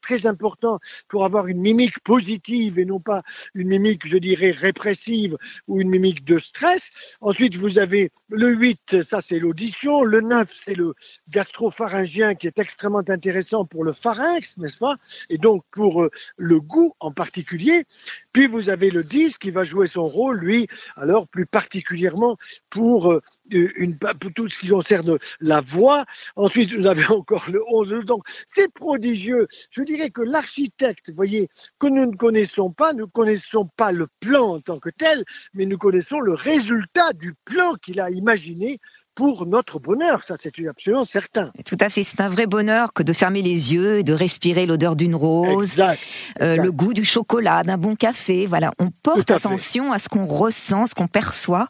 très 0.00 0.26
important 0.26 0.78
pour 1.08 1.24
avoir 1.24 1.48
une 1.48 1.60
mimique 1.60 1.98
positive 2.04 2.78
et 2.78 2.84
non 2.84 3.00
pas 3.00 3.22
une 3.54 3.68
mimique, 3.68 4.06
je 4.06 4.18
dirais, 4.18 4.52
répressive 4.52 5.36
ou 5.66 5.80
une 5.80 5.90
mimique 5.90 6.24
de 6.24 6.38
stress. 6.38 7.16
Ensuite, 7.20 7.56
vous 7.56 7.78
avez 7.80 8.12
le 8.28 8.50
8, 8.50 9.02
ça 9.02 9.20
c'est 9.20 9.40
l'audition. 9.40 10.04
Le 10.04 10.20
9, 10.20 10.48
c'est 10.52 10.76
le 10.76 10.94
gastropharyngien, 11.30 12.36
qui 12.36 12.46
est 12.46 12.58
extrêmement 12.60 13.02
intéressant 13.08 13.64
pour 13.64 13.82
le 13.82 13.92
pharynx, 13.92 14.56
n'est-ce 14.58 14.78
pas? 14.78 14.96
Et 15.30 15.38
donc 15.38 15.64
pour 15.72 16.04
euh, 16.04 16.10
le 16.36 16.60
goût 16.60 16.94
en 17.00 17.10
particulier. 17.10 17.84
Puis 18.32 18.46
vous 18.46 18.70
avez 18.70 18.90
le 18.90 19.04
10 19.04 19.38
qui 19.38 19.50
va 19.50 19.64
jouer 19.64 19.86
son 19.86 20.06
rôle, 20.06 20.38
lui, 20.38 20.68
alors 20.96 21.28
plus 21.28 21.46
particulièrement 21.46 22.36
pour, 22.70 23.12
euh, 23.12 23.20
une, 23.50 23.98
tout 24.34 24.48
ce 24.48 24.58
qui 24.58 24.68
concerne 24.68 25.18
la 25.40 25.60
voix. 25.60 26.04
Ensuite, 26.36 26.72
vous 26.72 26.86
avez 26.86 27.04
encore 27.10 27.50
le 27.50 27.62
11. 27.68 28.04
Donc, 28.04 28.24
c'est 28.46 28.72
prodigieux. 28.72 29.48
Je 29.70 29.82
dirais 29.82 30.10
que 30.10 30.22
l'architecte, 30.22 31.10
vous 31.10 31.16
voyez, 31.16 31.48
que 31.78 31.86
nous 31.86 32.06
ne 32.06 32.16
connaissons 32.16 32.70
pas, 32.70 32.92
nous 32.92 33.06
ne 33.06 33.10
connaissons 33.10 33.68
pas 33.76 33.92
le 33.92 34.06
plan 34.20 34.54
en 34.54 34.60
tant 34.60 34.78
que 34.78 34.90
tel, 34.90 35.24
mais 35.54 35.66
nous 35.66 35.78
connaissons 35.78 36.20
le 36.20 36.34
résultat 36.34 37.12
du 37.12 37.34
plan 37.44 37.74
qu'il 37.74 38.00
a 38.00 38.10
imaginé 38.10 38.80
pour 39.14 39.46
notre 39.46 39.78
bonheur, 39.78 40.24
ça 40.24 40.36
c'est 40.38 40.52
absolument 40.66 41.04
certain. 41.04 41.52
Tout 41.64 41.76
à 41.80 41.88
fait, 41.88 42.02
c'est 42.02 42.20
un 42.20 42.28
vrai 42.28 42.46
bonheur 42.46 42.92
que 42.92 43.02
de 43.02 43.12
fermer 43.12 43.42
les 43.42 43.72
yeux 43.72 43.98
et 43.98 44.02
de 44.02 44.12
respirer 44.12 44.66
l'odeur 44.66 44.96
d'une 44.96 45.14
rose, 45.14 45.72
exact, 45.72 46.00
euh, 46.40 46.56
le 46.56 46.72
goût 46.72 46.94
du 46.94 47.04
chocolat, 47.04 47.62
d'un 47.62 47.78
bon 47.78 47.94
café. 47.94 48.46
Voilà, 48.46 48.72
on 48.78 48.90
porte 48.90 49.30
attention 49.30 49.92
à 49.92 49.98
ce 49.98 50.08
qu'on 50.08 50.26
ressent, 50.26 50.86
ce 50.86 50.94
qu'on 50.94 51.08
perçoit. 51.08 51.68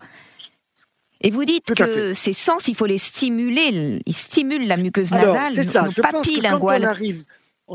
Et 1.23 1.31
vous 1.31 1.45
dites 1.45 1.73
que 1.75 2.15
ces 2.15 2.33
sens, 2.33 2.67
il 2.69 2.75
faut 2.75 2.87
les 2.87 2.99
stimuler. 2.99 4.01
Ils 4.07 4.15
stimulent 4.15 4.67
la 4.67 4.77
muqueuse 4.77 5.13
nasale, 5.13 5.65
ça. 5.65 5.83
nos 5.83 5.93
papilles 5.93 6.41
linguales. 6.41 6.83
Quand 6.83 6.89
on, 6.89 6.91
arrive, 6.91 7.25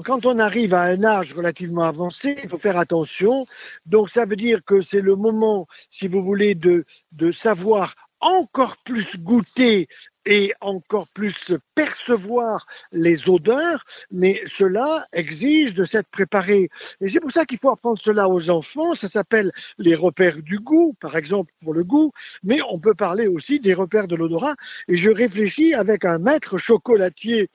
quand 0.03 0.25
on 0.25 0.39
arrive 0.39 0.73
à 0.73 0.81
un 0.81 1.03
âge 1.05 1.33
relativement 1.33 1.83
avancé, 1.83 2.37
il 2.43 2.49
faut 2.49 2.57
faire 2.57 2.77
attention. 2.77 3.45
Donc 3.85 4.09
ça 4.09 4.25
veut 4.25 4.35
dire 4.35 4.59
que 4.65 4.81
c'est 4.81 4.99
le 4.99 5.15
moment, 5.15 5.65
si 5.89 6.09
vous 6.09 6.21
voulez, 6.23 6.55
de, 6.55 6.85
de 7.13 7.31
savoir 7.31 7.95
encore 8.19 8.77
plus 8.83 9.17
goûter 9.17 9.87
et 10.25 10.53
encore 10.59 11.07
plus 11.13 11.53
percevoir 11.73 12.65
les 12.91 13.29
odeurs, 13.29 13.85
mais 14.11 14.43
cela 14.45 15.07
exige 15.13 15.73
de 15.73 15.85
s'être 15.85 16.09
préparé. 16.09 16.69
Et 16.99 17.07
c'est 17.07 17.21
pour 17.21 17.31
ça 17.31 17.45
qu'il 17.45 17.59
faut 17.59 17.71
apprendre 17.71 17.99
cela 17.99 18.27
aux 18.27 18.49
enfants. 18.49 18.93
Ça 18.93 19.07
s'appelle 19.07 19.51
les 19.77 19.95
repères 19.95 20.41
du 20.41 20.59
goût, 20.59 20.95
par 20.99 21.15
exemple 21.15 21.53
pour 21.63 21.73
le 21.73 21.83
goût, 21.83 22.11
mais 22.43 22.59
on 22.69 22.79
peut 22.79 22.93
parler 22.93 23.27
aussi 23.27 23.59
des 23.59 23.73
repères 23.73 24.07
de 24.07 24.15
l'odorat. 24.15 24.55
Et 24.89 24.97
je 24.97 25.09
réfléchis 25.09 25.73
avec 25.73 26.03
un 26.03 26.17
maître 26.17 26.57
chocolatier 26.57 27.49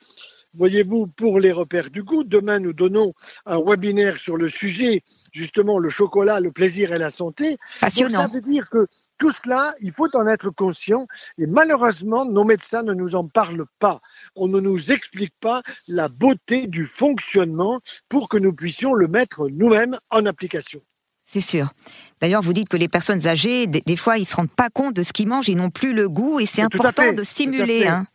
voyez-vous, 0.55 1.07
pour 1.07 1.39
les 1.39 1.51
repères 1.51 1.89
du 1.89 2.03
goût. 2.03 2.23
Demain, 2.23 2.59
nous 2.59 2.73
donnons 2.73 3.13
un 3.45 3.59
webinaire 3.59 4.17
sur 4.17 4.37
le 4.37 4.49
sujet, 4.49 5.03
justement, 5.31 5.79
le 5.79 5.89
chocolat, 5.89 6.39
le 6.39 6.51
plaisir 6.51 6.93
et 6.93 6.97
la 6.97 7.09
santé. 7.09 7.57
Passionnant. 7.81 8.21
ça 8.21 8.27
veut 8.27 8.41
dire 8.41 8.69
que 8.69 8.87
tout 9.17 9.31
cela, 9.31 9.73
il 9.81 9.91
faut 9.91 10.13
en 10.15 10.27
être 10.27 10.49
conscient 10.49 11.07
et 11.37 11.45
malheureusement, 11.45 12.25
nos 12.25 12.43
médecins 12.43 12.83
ne 12.83 12.93
nous 12.93 13.15
en 13.15 13.27
parlent 13.27 13.65
pas. 13.79 14.01
On 14.35 14.47
ne 14.47 14.59
nous 14.59 14.91
explique 14.91 15.33
pas 15.39 15.61
la 15.87 16.07
beauté 16.09 16.67
du 16.67 16.85
fonctionnement 16.85 17.79
pour 18.09 18.29
que 18.29 18.37
nous 18.37 18.53
puissions 18.53 18.93
le 18.93 19.07
mettre 19.07 19.47
nous-mêmes 19.49 19.97
en 20.09 20.25
application. 20.25 20.81
C'est 21.25 21.41
sûr. 21.41 21.71
D'ailleurs, 22.19 22.41
vous 22.41 22.53
dites 22.53 22.69
que 22.69 22.77
les 22.77 22.89
personnes 22.89 23.27
âgées, 23.27 23.65
des, 23.67 23.95
fois, 23.95 24.17
ils 24.17 24.21
ne 24.21 24.25
se 24.25 24.35
rendent 24.35 24.51
pas 24.51 24.69
compte 24.69 24.95
de 24.95 25.03
ce 25.03 25.13
qu'ils 25.13 25.27
mangent, 25.27 25.47
ils 25.47 25.55
n'ont 25.55 25.69
plus 25.69 25.93
le 25.93 26.09
goût 26.09 26.39
et 26.39 26.45
c'est 26.45 26.61
important 26.61 27.13
de 27.13 27.23
stimuler. 27.23 27.87
Hein. 27.87 28.05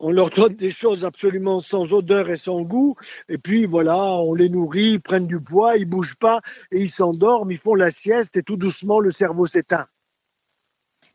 On 0.00 0.10
leur 0.10 0.30
donne 0.30 0.54
des 0.54 0.70
choses 0.70 1.04
absolument 1.04 1.60
sans 1.60 1.92
odeur 1.92 2.28
et 2.28 2.36
sans 2.36 2.62
goût, 2.62 2.96
et 3.28 3.38
puis 3.38 3.64
voilà, 3.64 3.96
on 3.96 4.34
les 4.34 4.48
nourrit, 4.48 4.94
ils 4.94 5.00
prennent 5.00 5.26
du 5.26 5.40
poids, 5.40 5.76
ils 5.76 5.84
bougent 5.84 6.16
pas 6.16 6.40
et 6.72 6.80
ils 6.80 6.90
s'endorment, 6.90 7.52
ils 7.52 7.58
font 7.58 7.74
la 7.74 7.90
sieste 7.90 8.36
et 8.36 8.42
tout 8.42 8.56
doucement 8.56 9.00
le 9.00 9.10
cerveau 9.12 9.46
s'éteint. 9.46 9.86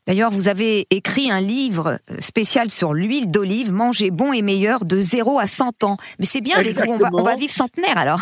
D'ailleurs, 0.09 0.31
vous 0.31 0.49
avez 0.49 0.87
écrit 0.89 1.29
un 1.29 1.39
livre 1.39 1.99
euh, 2.09 2.15
spécial 2.19 2.71
sur 2.71 2.95
l'huile 2.95 3.29
d'olive, 3.29 3.71
manger 3.71 4.09
bon 4.09 4.33
et 4.33 4.41
meilleur 4.41 4.83
de 4.83 4.99
0 4.99 5.37
à 5.37 5.45
100 5.45 5.83
ans. 5.83 5.97
Mais 6.17 6.25
c'est 6.25 6.41
bien, 6.41 6.59
les 6.63 6.79
on 6.79 6.95
va, 6.95 7.09
on 7.13 7.21
va 7.21 7.35
vivre 7.35 7.53
centenaire 7.53 7.95
alors. 7.95 8.19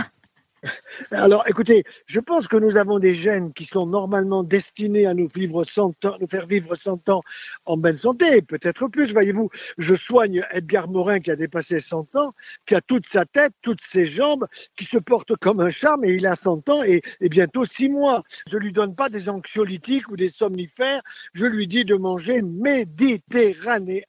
Alors, 1.12 1.48
écoutez, 1.48 1.84
je 2.06 2.20
pense 2.20 2.48
que 2.48 2.58
nous 2.58 2.78
avons 2.78 3.00
des 3.00 3.14
gènes 3.14 3.54
qui 3.54 3.66
sont 3.66 3.86
normalement 3.86 4.44
destinés 4.44 5.06
à 5.06 5.14
nous, 5.14 5.28
vivre 5.28 5.64
100 5.64 6.06
ans, 6.06 6.18
nous 6.20 6.28
faire 6.28 6.48
vivre 6.48 6.76
100 6.76 7.10
ans 7.10 7.22
en 7.66 7.78
bonne 7.78 7.98
santé, 7.98 8.42
peut-être 8.42 8.88
plus. 8.88 9.12
Voyez-vous, 9.12 9.50
je 9.78 9.96
soigne 9.96 10.46
Edgar 10.52 10.90
Morin 10.90 11.20
qui 11.20 11.32
a 11.32 11.36
dépassé 11.36 11.80
100 11.80 12.16
ans, 12.16 12.34
qui 12.66 12.76
a 12.76 12.82
toute 12.82 13.08
sa 13.08 13.26
tête, 13.26 13.54
toutes 13.62 13.84
ses 13.84 14.06
jambes, 14.06 14.46
qui 14.76 14.86
se 14.86 14.98
porte 14.98 15.36
comme 15.38 15.60
un 15.60 15.70
charme 15.70 16.06
et 16.06 16.10
il 16.10 16.26
a 16.26 16.36
100 16.36 16.70
ans 16.70 16.84
et, 16.84 17.02
et 17.22 17.30
bientôt 17.30 17.66
6 17.66 17.90
mois. 17.90 18.24
Je 18.50 18.58
lui 18.58 18.72
donne 18.72 18.96
pas 18.96 19.10
des 19.10 19.30
anxiolytiques 19.30 20.10
ou 20.10 20.16
des 20.16 20.28
somnifères, 20.28 21.02
je 21.34 21.46
lui 21.46 21.68
dis 21.68 21.86
de 21.86 21.96
manger 21.96 22.42
méditerranéen 22.42 24.02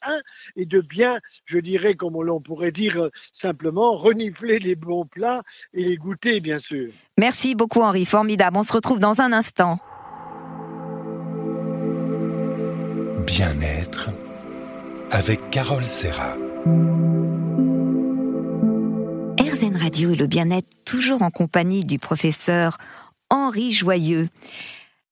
et 0.57 0.67
de 0.67 0.81
bien, 0.81 1.19
je 1.45 1.59
dirais, 1.59 1.95
comme 1.95 2.17
on 2.17 2.41
pourrait 2.41 2.73
dire 2.73 3.05
euh, 3.05 3.11
simplement, 3.33 3.97
renifler 3.97 4.59
les 4.59 4.75
bons 4.75 5.07
plats 5.07 5.43
et 5.73 5.85
les 5.85 5.97
goûter 5.97 6.41
bien 6.49 6.59
sûr. 6.59 6.91
Merci 7.19 7.55
beaucoup 7.55 7.83
Henri, 7.83 8.07
formidable. 8.07 8.57
On 8.57 8.63
se 8.63 8.73
retrouve 8.73 9.01
dans 9.01 9.21
un 9.21 9.35
instant. 9.35 9.79
Bien-être 13.27 14.09
avec 15.11 15.51
Carole 15.51 15.85
Serra. 15.85 16.37
RZN 19.39 19.77
Radio 19.77 20.13
et 20.13 20.17
le 20.17 20.27
bien-être 20.27 20.69
toujours 20.87 21.21
en 21.21 21.31
compagnie 21.31 21.85
du 21.85 21.99
professeur 21.99 22.79
Henri 23.29 23.71
Joyeux. 23.71 24.29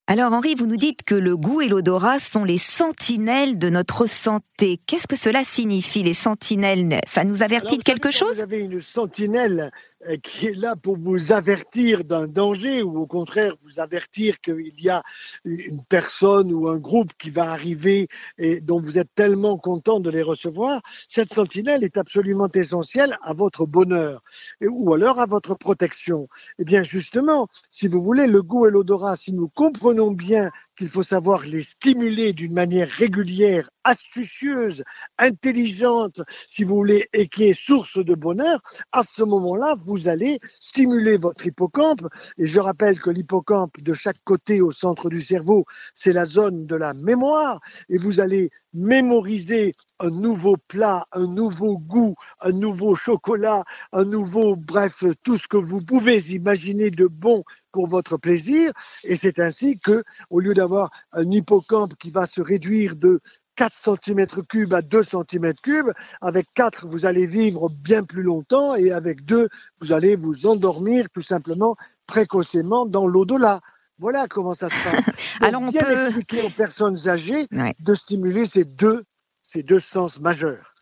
Alors 0.08 0.32
Henri, 0.32 0.54
vous 0.54 0.66
nous 0.66 0.76
dites 0.76 1.02
que 1.02 1.16
le 1.16 1.36
goût 1.36 1.60
et 1.60 1.68
l'odorat 1.68 2.20
sont 2.20 2.44
les 2.44 2.58
sentinelles 2.58 3.58
de 3.58 3.68
notre 3.68 4.06
santé. 4.06 4.80
Qu'est-ce 4.86 5.08
que 5.08 5.16
cela 5.16 5.42
signifie, 5.42 6.04
les 6.04 6.14
sentinelles? 6.14 7.00
Ça 7.06 7.24
nous 7.24 7.42
avertit 7.42 7.78
de 7.78 7.82
quelque 7.82 8.12
chose? 8.12 8.36
Vous 8.36 8.42
avez 8.42 8.58
une 8.58 8.80
sentinelle 8.80 9.72
qui 10.22 10.46
est 10.48 10.54
là 10.54 10.76
pour 10.76 10.96
vous 10.96 11.32
avertir 11.32 12.04
d'un 12.04 12.26
danger 12.28 12.82
ou 12.82 12.98
au 12.98 13.06
contraire 13.06 13.54
vous 13.62 13.80
avertir 13.80 14.40
qu'il 14.40 14.80
y 14.80 14.88
a 14.88 15.02
une 15.44 15.82
personne 15.84 16.52
ou 16.52 16.68
un 16.68 16.78
groupe 16.78 17.12
qui 17.18 17.30
va 17.30 17.50
arriver 17.50 18.08
et 18.38 18.60
dont 18.60 18.80
vous 18.80 18.98
êtes 18.98 19.14
tellement 19.14 19.58
content 19.58 20.00
de 20.00 20.10
les 20.10 20.22
recevoir, 20.22 20.82
cette 21.08 21.32
sentinelle 21.32 21.82
est 21.82 21.96
absolument 21.96 22.48
essentielle 22.54 23.16
à 23.22 23.32
votre 23.32 23.66
bonheur 23.66 24.22
ou 24.60 24.92
alors 24.94 25.18
à 25.18 25.26
votre 25.26 25.54
protection. 25.54 26.28
Eh 26.58 26.64
bien 26.64 26.82
justement, 26.82 27.48
si 27.70 27.88
vous 27.88 28.02
voulez, 28.02 28.26
le 28.26 28.42
goût 28.42 28.66
et 28.66 28.70
l'odorat, 28.70 29.16
si 29.16 29.32
nous 29.32 29.48
comprenons 29.48 30.10
bien 30.10 30.50
qu'il 30.76 30.88
faut 30.88 31.02
savoir 31.02 31.42
les 31.42 31.62
stimuler 31.62 32.32
d'une 32.32 32.52
manière 32.52 32.88
régulière, 32.88 33.70
astucieuse, 33.84 34.84
intelligente, 35.18 36.20
si 36.28 36.64
vous 36.64 36.76
voulez, 36.76 37.08
et 37.12 37.28
qui 37.28 37.44
est 37.44 37.54
source 37.54 37.98
de 38.04 38.14
bonheur, 38.14 38.60
à 38.92 39.02
ce 39.02 39.22
moment-là, 39.22 39.76
vous 39.84 40.08
allez 40.08 40.38
stimuler 40.42 41.16
votre 41.16 41.46
hippocampe. 41.46 42.06
Et 42.38 42.46
je 42.46 42.60
rappelle 42.60 42.98
que 43.00 43.10
l'hippocampe, 43.10 43.80
de 43.80 43.94
chaque 43.94 44.22
côté 44.24 44.60
au 44.60 44.70
centre 44.70 45.08
du 45.08 45.20
cerveau, 45.20 45.64
c'est 45.94 46.12
la 46.12 46.24
zone 46.24 46.66
de 46.66 46.76
la 46.76 46.94
mémoire. 46.94 47.60
Et 47.88 47.98
vous 47.98 48.20
allez 48.20 48.50
mémoriser 48.76 49.74
un 49.98 50.10
nouveau 50.10 50.56
plat, 50.68 51.06
un 51.12 51.26
nouveau 51.26 51.78
goût, 51.78 52.14
un 52.40 52.52
nouveau 52.52 52.94
chocolat, 52.94 53.64
un 53.92 54.04
nouveau, 54.04 54.54
bref, 54.54 55.02
tout 55.24 55.38
ce 55.38 55.48
que 55.48 55.56
vous 55.56 55.80
pouvez 55.80 56.18
imaginer 56.34 56.90
de 56.90 57.06
bon 57.06 57.42
pour 57.72 57.88
votre 57.88 58.18
plaisir. 58.18 58.72
Et 59.04 59.16
c'est 59.16 59.38
ainsi 59.38 59.78
que, 59.78 60.04
au 60.30 60.40
lieu 60.40 60.52
d'avoir 60.52 60.90
un 61.12 61.28
hippocampe 61.30 61.94
qui 61.98 62.10
va 62.10 62.26
se 62.26 62.42
réduire 62.42 62.96
de 62.96 63.20
4 63.56 63.96
cm3 63.96 64.74
à 64.74 64.82
2 64.82 65.00
cm3, 65.00 65.92
avec 66.20 66.46
4, 66.54 66.86
vous 66.86 67.06
allez 67.06 67.26
vivre 67.26 67.70
bien 67.70 68.04
plus 68.04 68.22
longtemps 68.22 68.74
et 68.74 68.92
avec 68.92 69.24
2, 69.24 69.48
vous 69.80 69.92
allez 69.92 70.14
vous 70.14 70.46
endormir 70.46 71.08
tout 71.10 71.22
simplement 71.22 71.74
précocement 72.06 72.84
dans 72.84 73.06
l'au-delà. 73.06 73.60
Voilà 73.98 74.26
comment 74.28 74.54
ça 74.54 74.68
se 74.68 74.74
passe. 74.84 75.04
Alors 75.40 75.62
on 75.62 75.68
bien 75.68 75.82
peut 75.82 76.06
expliquer 76.06 76.42
aux 76.42 76.50
personnes 76.50 77.08
âgées 77.08 77.46
de 77.80 77.94
stimuler 77.94 78.46
ces 78.46 78.64
deux, 78.64 79.04
ces 79.42 79.62
deux 79.62 79.80
sens 79.80 80.20
majeurs. 80.20 80.74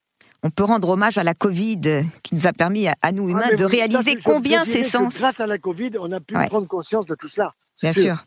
On 0.43 0.51
peut 0.51 0.65
rendre 0.65 0.91
hommage 0.91 1.17
à 1.17 1.23
la 1.23 1.33
Covid 1.33 1.81
qui 2.23 2.35
nous 2.35 2.47
a 2.47 2.53
permis 2.53 2.87
à, 2.87 3.13
nous 3.13 3.27
ah, 3.29 3.31
humains 3.31 3.55
de 3.57 3.65
réaliser 3.65 4.19
combien 4.23 4.65
ces 4.65 4.83
sens. 4.83 5.15
Grâce 5.15 5.41
à 5.41 5.47
la 5.47 5.59
Covid, 5.59 5.93
on 5.99 6.13
a 6.13 6.21
pu 6.21 6.35
prendre 6.35 6.67
conscience 6.67 7.07
de 7.07 7.15
tout 7.15 7.29
ça. 7.29 7.55
Bien 7.83 7.93
sûr. 7.93 8.25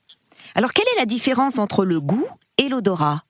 Alors 0.56 0.72
quelle 0.72 0.88
est 0.96 1.00
la 1.00 1.06
différence 1.06 1.60
entre 1.60 1.86
le 1.86 2.02
goût 2.02 2.28
et 2.58 2.70
l'odorat? 2.70 3.24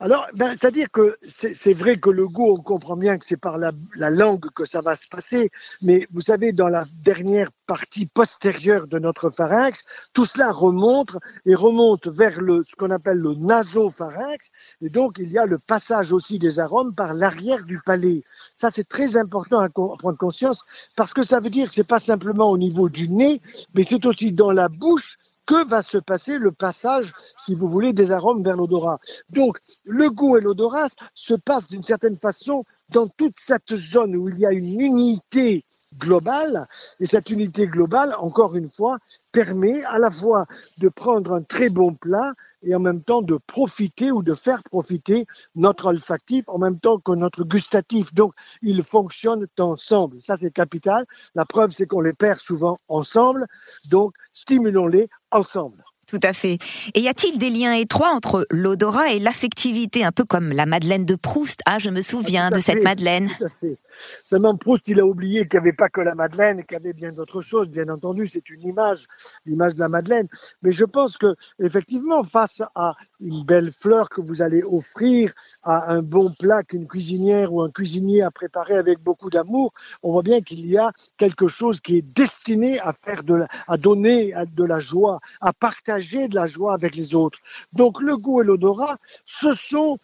Alors, 0.00 0.28
ben, 0.34 0.50
c'est-à-dire 0.50 0.88
que 0.92 1.18
c'est 1.26 1.72
vrai 1.72 1.96
que 1.96 2.08
le 2.08 2.28
goût, 2.28 2.52
on 2.52 2.62
comprend 2.62 2.96
bien 2.96 3.18
que 3.18 3.26
c'est 3.26 3.36
par 3.36 3.58
la, 3.58 3.72
langue 4.10 4.48
que 4.54 4.64
ça 4.64 4.80
va 4.80 4.94
se 4.94 5.08
passer, 5.08 5.50
mais 5.82 6.06
vous 6.12 6.20
savez, 6.20 6.52
dans 6.52 6.68
la 6.68 6.84
dernière 7.02 7.50
partie 7.66 8.06
postérieure 8.06 8.86
de 8.86 9.00
notre 9.00 9.30
pharynx, 9.30 9.82
tout 10.12 10.24
cela 10.24 10.52
remonte 10.52 11.16
et 11.46 11.56
remonte 11.56 12.06
vers 12.06 12.40
le, 12.40 12.62
ce 12.68 12.76
qu'on 12.76 12.92
appelle 12.92 13.18
le 13.18 13.34
nasopharynx, 13.34 14.50
et 14.82 14.88
donc 14.88 15.16
il 15.18 15.30
y 15.32 15.38
a 15.38 15.46
le 15.46 15.58
passage 15.58 16.12
aussi 16.12 16.38
des 16.38 16.60
arômes 16.60 16.94
par 16.94 17.12
l'arrière 17.12 17.64
du 17.64 17.80
palais. 17.84 18.22
Ça, 18.54 18.70
c'est 18.70 18.88
très 18.88 19.16
important 19.16 19.58
à, 19.58 19.68
prendre 19.68 20.16
conscience 20.16 20.64
parce 20.94 21.12
que 21.12 21.24
ça 21.24 21.40
veut 21.40 21.50
dire 21.50 21.68
que 21.68 21.74
c'est 21.74 21.82
pas 21.82 21.98
simplement 21.98 22.50
au 22.52 22.58
niveau 22.58 22.88
du 22.88 23.08
nez, 23.08 23.42
mais 23.74 23.82
c'est 23.82 24.06
aussi 24.06 24.32
dans 24.32 24.52
la 24.52 24.68
bouche 24.68 25.18
que 25.48 25.66
va 25.66 25.82
se 25.82 25.96
passer 25.96 26.36
le 26.36 26.52
passage, 26.52 27.14
si 27.38 27.54
vous 27.54 27.68
voulez, 27.68 27.94
des 27.94 28.10
arômes 28.10 28.44
vers 28.44 28.54
l'odorat. 28.54 29.00
Donc, 29.30 29.58
le 29.84 30.10
goût 30.10 30.36
et 30.36 30.42
l'odorat 30.42 30.88
se 31.14 31.32
passent 31.32 31.68
d'une 31.68 31.82
certaine 31.82 32.18
façon 32.18 32.64
dans 32.90 33.08
toute 33.08 33.32
cette 33.38 33.74
zone 33.74 34.14
où 34.14 34.28
il 34.28 34.38
y 34.38 34.44
a 34.44 34.52
une 34.52 34.78
unité 34.78 35.64
globale. 35.96 36.66
Et 37.00 37.06
cette 37.06 37.30
unité 37.30 37.66
globale, 37.66 38.14
encore 38.18 38.56
une 38.56 38.68
fois, 38.68 38.98
permet 39.32 39.84
à 39.84 39.98
la 39.98 40.10
fois 40.10 40.46
de 40.78 40.88
prendre 40.88 41.32
un 41.32 41.42
très 41.42 41.68
bon 41.70 41.94
plat 41.94 42.34
et 42.62 42.74
en 42.74 42.80
même 42.80 43.02
temps 43.02 43.22
de 43.22 43.38
profiter 43.46 44.10
ou 44.10 44.22
de 44.22 44.34
faire 44.34 44.62
profiter 44.64 45.26
notre 45.54 45.86
olfactif 45.86 46.44
en 46.48 46.58
même 46.58 46.80
temps 46.80 46.98
que 46.98 47.12
notre 47.12 47.44
gustatif. 47.44 48.12
Donc, 48.14 48.32
ils 48.62 48.82
fonctionnent 48.82 49.46
ensemble. 49.58 50.20
Ça, 50.20 50.36
c'est 50.36 50.50
capital. 50.50 51.06
La 51.34 51.44
preuve, 51.44 51.70
c'est 51.70 51.86
qu'on 51.86 52.00
les 52.00 52.12
perd 52.12 52.40
souvent 52.40 52.78
ensemble. 52.88 53.46
Donc, 53.90 54.14
stimulons-les 54.32 55.08
ensemble. 55.30 55.84
Tout 56.08 56.20
à 56.22 56.32
fait. 56.32 56.56
Et 56.94 57.00
y 57.00 57.08
a-t-il 57.08 57.36
des 57.36 57.50
liens 57.50 57.74
étroits 57.74 58.08
entre 58.14 58.46
l'odorat 58.50 59.12
et 59.12 59.18
l'affectivité, 59.18 60.04
un 60.04 60.12
peu 60.12 60.24
comme 60.24 60.52
la 60.52 60.64
Madeleine 60.64 61.04
de 61.04 61.14
Proust? 61.16 61.60
Ah, 61.66 61.78
je 61.78 61.90
me 61.90 62.00
souviens 62.00 62.48
de 62.50 62.60
cette 62.60 62.82
Madeleine. 62.82 63.28
Tout 63.36 63.44
à 63.44 63.50
fait. 63.50 63.76
Seulement 64.24 64.56
Proust, 64.56 64.88
il 64.88 65.00
a 65.00 65.04
oublié 65.04 65.46
qu'il 65.46 65.60
n'y 65.60 65.66
avait 65.66 65.76
pas 65.76 65.90
que 65.90 66.00
la 66.00 66.14
Madeleine, 66.14 66.64
qu'il 66.64 66.78
y 66.78 66.80
avait 66.80 66.94
bien 66.94 67.12
d'autres 67.12 67.42
choses. 67.42 67.68
Bien 67.68 67.90
entendu, 67.90 68.26
c'est 68.26 68.48
une 68.48 68.62
image, 68.62 69.04
l'image 69.44 69.74
de 69.74 69.80
la 69.80 69.90
Madeleine. 69.90 70.28
Mais 70.62 70.72
je 70.72 70.86
pense 70.86 71.18
que, 71.18 71.34
effectivement, 71.60 72.24
face 72.24 72.62
à 72.74 72.94
une 73.20 73.44
belle 73.44 73.70
fleur 73.78 74.08
que 74.08 74.22
vous 74.22 74.40
allez 74.40 74.62
offrir, 74.62 75.34
à 75.62 75.92
un 75.92 76.00
bon 76.00 76.32
plat 76.32 76.62
qu'une 76.62 76.86
cuisinière 76.86 77.52
ou 77.52 77.60
un 77.60 77.70
cuisinier 77.70 78.22
a 78.22 78.30
préparé 78.30 78.76
avec 78.76 78.98
beaucoup 79.00 79.28
d'amour, 79.28 79.74
on 80.02 80.12
voit 80.12 80.22
bien 80.22 80.40
qu'il 80.40 80.64
y 80.66 80.78
a 80.78 80.90
quelque 81.18 81.48
chose 81.48 81.80
qui 81.80 81.98
est 81.98 82.02
destiné 82.14 82.80
à 82.80 82.94
faire 82.94 83.24
de 83.24 83.34
la, 83.34 83.48
à 83.66 83.76
donner 83.76 84.32
de 84.56 84.64
la 84.64 84.80
joie, 84.80 85.20
à 85.42 85.52
partager 85.52 85.97
de 86.28 86.34
la 86.34 86.46
joie 86.46 86.74
avec 86.74 86.94
les 86.94 87.14
autres. 87.14 87.38
Donc 87.72 88.00
le 88.00 88.16
goût 88.16 88.42
et 88.42 88.44
l'odorat, 88.44 88.98
ce 89.26 89.52
sont 89.52 89.98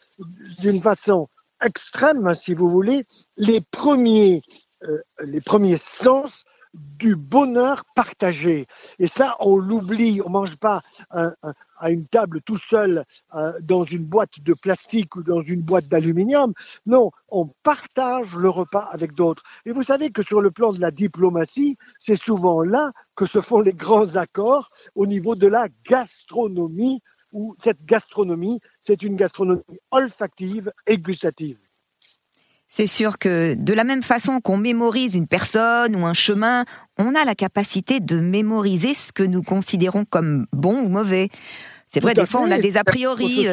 d'une 0.60 0.80
façon 0.80 1.28
extrême, 1.62 2.34
si 2.34 2.54
vous 2.54 2.68
voulez, 2.68 3.06
les 3.36 3.60
premiers, 3.60 4.42
euh, 4.82 5.00
les 5.20 5.40
premiers 5.40 5.76
sens 5.76 6.44
du 6.74 7.16
bonheur 7.16 7.84
partagé. 7.94 8.66
Et 8.98 9.06
ça, 9.06 9.36
on 9.40 9.56
l'oublie. 9.56 10.20
On 10.24 10.30
mange 10.30 10.56
pas 10.56 10.82
à 11.10 11.90
une 11.90 12.06
table 12.06 12.40
tout 12.42 12.56
seul 12.56 13.04
euh, 13.34 13.52
dans 13.62 13.84
une 13.84 14.04
boîte 14.04 14.40
de 14.40 14.54
plastique 14.54 15.16
ou 15.16 15.22
dans 15.22 15.42
une 15.42 15.60
boîte 15.60 15.88
d'aluminium. 15.88 16.52
Non, 16.86 17.10
on 17.28 17.46
partage 17.62 18.34
le 18.36 18.48
repas 18.48 18.88
avec 18.90 19.12
d'autres. 19.14 19.42
Et 19.66 19.72
vous 19.72 19.82
savez 19.82 20.10
que 20.10 20.22
sur 20.22 20.40
le 20.40 20.50
plan 20.50 20.72
de 20.72 20.80
la 20.80 20.90
diplomatie, 20.90 21.76
c'est 21.98 22.16
souvent 22.16 22.62
là 22.62 22.92
que 23.16 23.26
se 23.26 23.40
font 23.40 23.60
les 23.60 23.72
grands 23.72 24.16
accords 24.16 24.70
au 24.94 25.06
niveau 25.06 25.34
de 25.34 25.46
la 25.46 25.68
gastronomie 25.88 27.02
où 27.32 27.56
cette 27.58 27.84
gastronomie, 27.84 28.60
c'est 28.80 29.02
une 29.02 29.16
gastronomie 29.16 29.62
olfactive 29.90 30.72
et 30.86 30.96
gustative. 30.96 31.58
C'est 32.76 32.88
sûr 32.88 33.18
que 33.18 33.54
de 33.54 33.72
la 33.72 33.84
même 33.84 34.02
façon 34.02 34.40
qu'on 34.40 34.56
mémorise 34.56 35.14
une 35.14 35.28
personne 35.28 35.94
ou 35.94 36.06
un 36.06 36.12
chemin, 36.12 36.64
on 36.98 37.14
a 37.14 37.24
la 37.24 37.36
capacité 37.36 38.00
de 38.00 38.16
mémoriser 38.16 38.94
ce 38.94 39.12
que 39.12 39.22
nous 39.22 39.42
considérons 39.42 40.04
comme 40.04 40.46
bon 40.52 40.80
ou 40.82 40.88
mauvais. 40.88 41.28
C'est 41.86 42.00
vrai, 42.00 42.14
des 42.14 42.26
fois, 42.26 42.40
on 42.40 42.50
a 42.50 42.58
des 42.58 42.76
a 42.76 42.82
priori. 42.82 43.46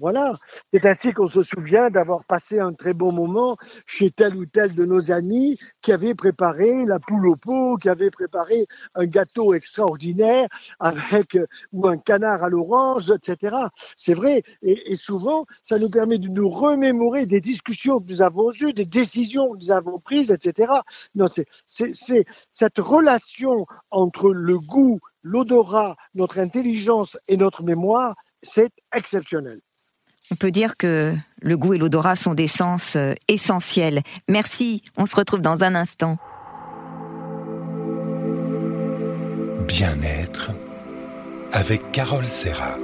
Voilà, 0.00 0.34
c'est 0.72 0.86
ainsi 0.86 1.12
qu'on 1.12 1.28
se 1.28 1.42
souvient 1.42 1.90
d'avoir 1.90 2.24
passé 2.24 2.58
un 2.58 2.72
très 2.72 2.94
bon 2.94 3.12
moment 3.12 3.58
chez 3.84 4.10
tel 4.10 4.34
ou 4.34 4.46
tel 4.46 4.74
de 4.74 4.86
nos 4.86 5.12
amis 5.12 5.58
qui 5.82 5.92
avait 5.92 6.14
préparé 6.14 6.86
la 6.86 6.98
poule 6.98 7.28
au 7.28 7.36
pot, 7.36 7.76
qui 7.76 7.90
avait 7.90 8.10
préparé 8.10 8.66
un 8.94 9.04
gâteau 9.04 9.52
extraordinaire 9.52 10.48
avec 10.78 11.36
ou 11.74 11.86
un 11.86 11.98
canard 11.98 12.42
à 12.42 12.48
l'orange, 12.48 13.10
etc. 13.10 13.54
C'est 13.98 14.14
vrai, 14.14 14.42
et, 14.62 14.96
souvent 14.96 15.44
ça 15.64 15.78
nous 15.78 15.90
permet 15.90 16.16
de 16.16 16.28
nous 16.28 16.48
remémorer 16.48 17.26
des 17.26 17.42
discussions 17.42 18.00
que 18.00 18.08
nous 18.08 18.22
avons 18.22 18.52
eues, 18.52 18.72
des 18.72 18.86
décisions 18.86 19.50
que 19.50 19.58
nous 19.58 19.70
avons 19.70 19.98
prises, 19.98 20.32
etc. 20.32 20.72
Non, 21.14 21.26
c'est 21.26 21.46
cette 21.68 22.78
relation 22.78 23.66
entre 23.90 24.30
le 24.30 24.58
goût, 24.58 24.98
l'odorat, 25.22 25.96
notre 26.14 26.38
intelligence 26.38 27.18
et 27.28 27.36
notre 27.36 27.62
mémoire, 27.62 28.16
c'est 28.42 28.72
exceptionnel. 28.94 29.60
On 30.32 30.36
peut 30.36 30.50
dire 30.52 30.76
que 30.76 31.14
le 31.42 31.56
goût 31.56 31.74
et 31.74 31.78
l'odorat 31.78 32.14
sont 32.14 32.34
des 32.34 32.46
sens 32.46 32.94
euh, 32.96 33.14
essentiels. 33.26 34.02
Merci, 34.28 34.82
on 34.96 35.06
se 35.06 35.16
retrouve 35.16 35.40
dans 35.40 35.62
un 35.64 35.74
instant. 35.74 36.18
Bien-être 39.66 40.52
avec 41.52 41.90
Carole 41.90 42.26
Serra. 42.26 42.76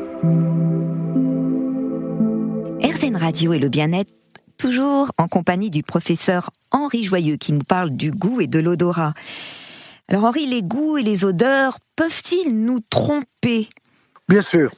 RZN 2.82 3.16
Radio 3.16 3.52
et 3.52 3.58
le 3.58 3.68
bien-être, 3.68 4.10
toujours 4.58 5.12
en 5.18 5.28
compagnie 5.28 5.70
du 5.70 5.82
professeur 5.82 6.50
Henri 6.72 7.04
Joyeux 7.04 7.36
qui 7.36 7.52
nous 7.52 7.64
parle 7.64 7.90
du 7.90 8.10
goût 8.10 8.40
et 8.40 8.48
de 8.48 8.58
l'odorat. 8.58 9.14
Alors 10.08 10.24
Henri, 10.24 10.46
les 10.46 10.62
goûts 10.62 10.96
et 10.96 11.02
les 11.02 11.24
odeurs 11.24 11.78
peuvent-ils 11.94 12.64
nous 12.64 12.80
tromper? 12.90 13.68
Bien 14.28 14.42
sûr. 14.42 14.72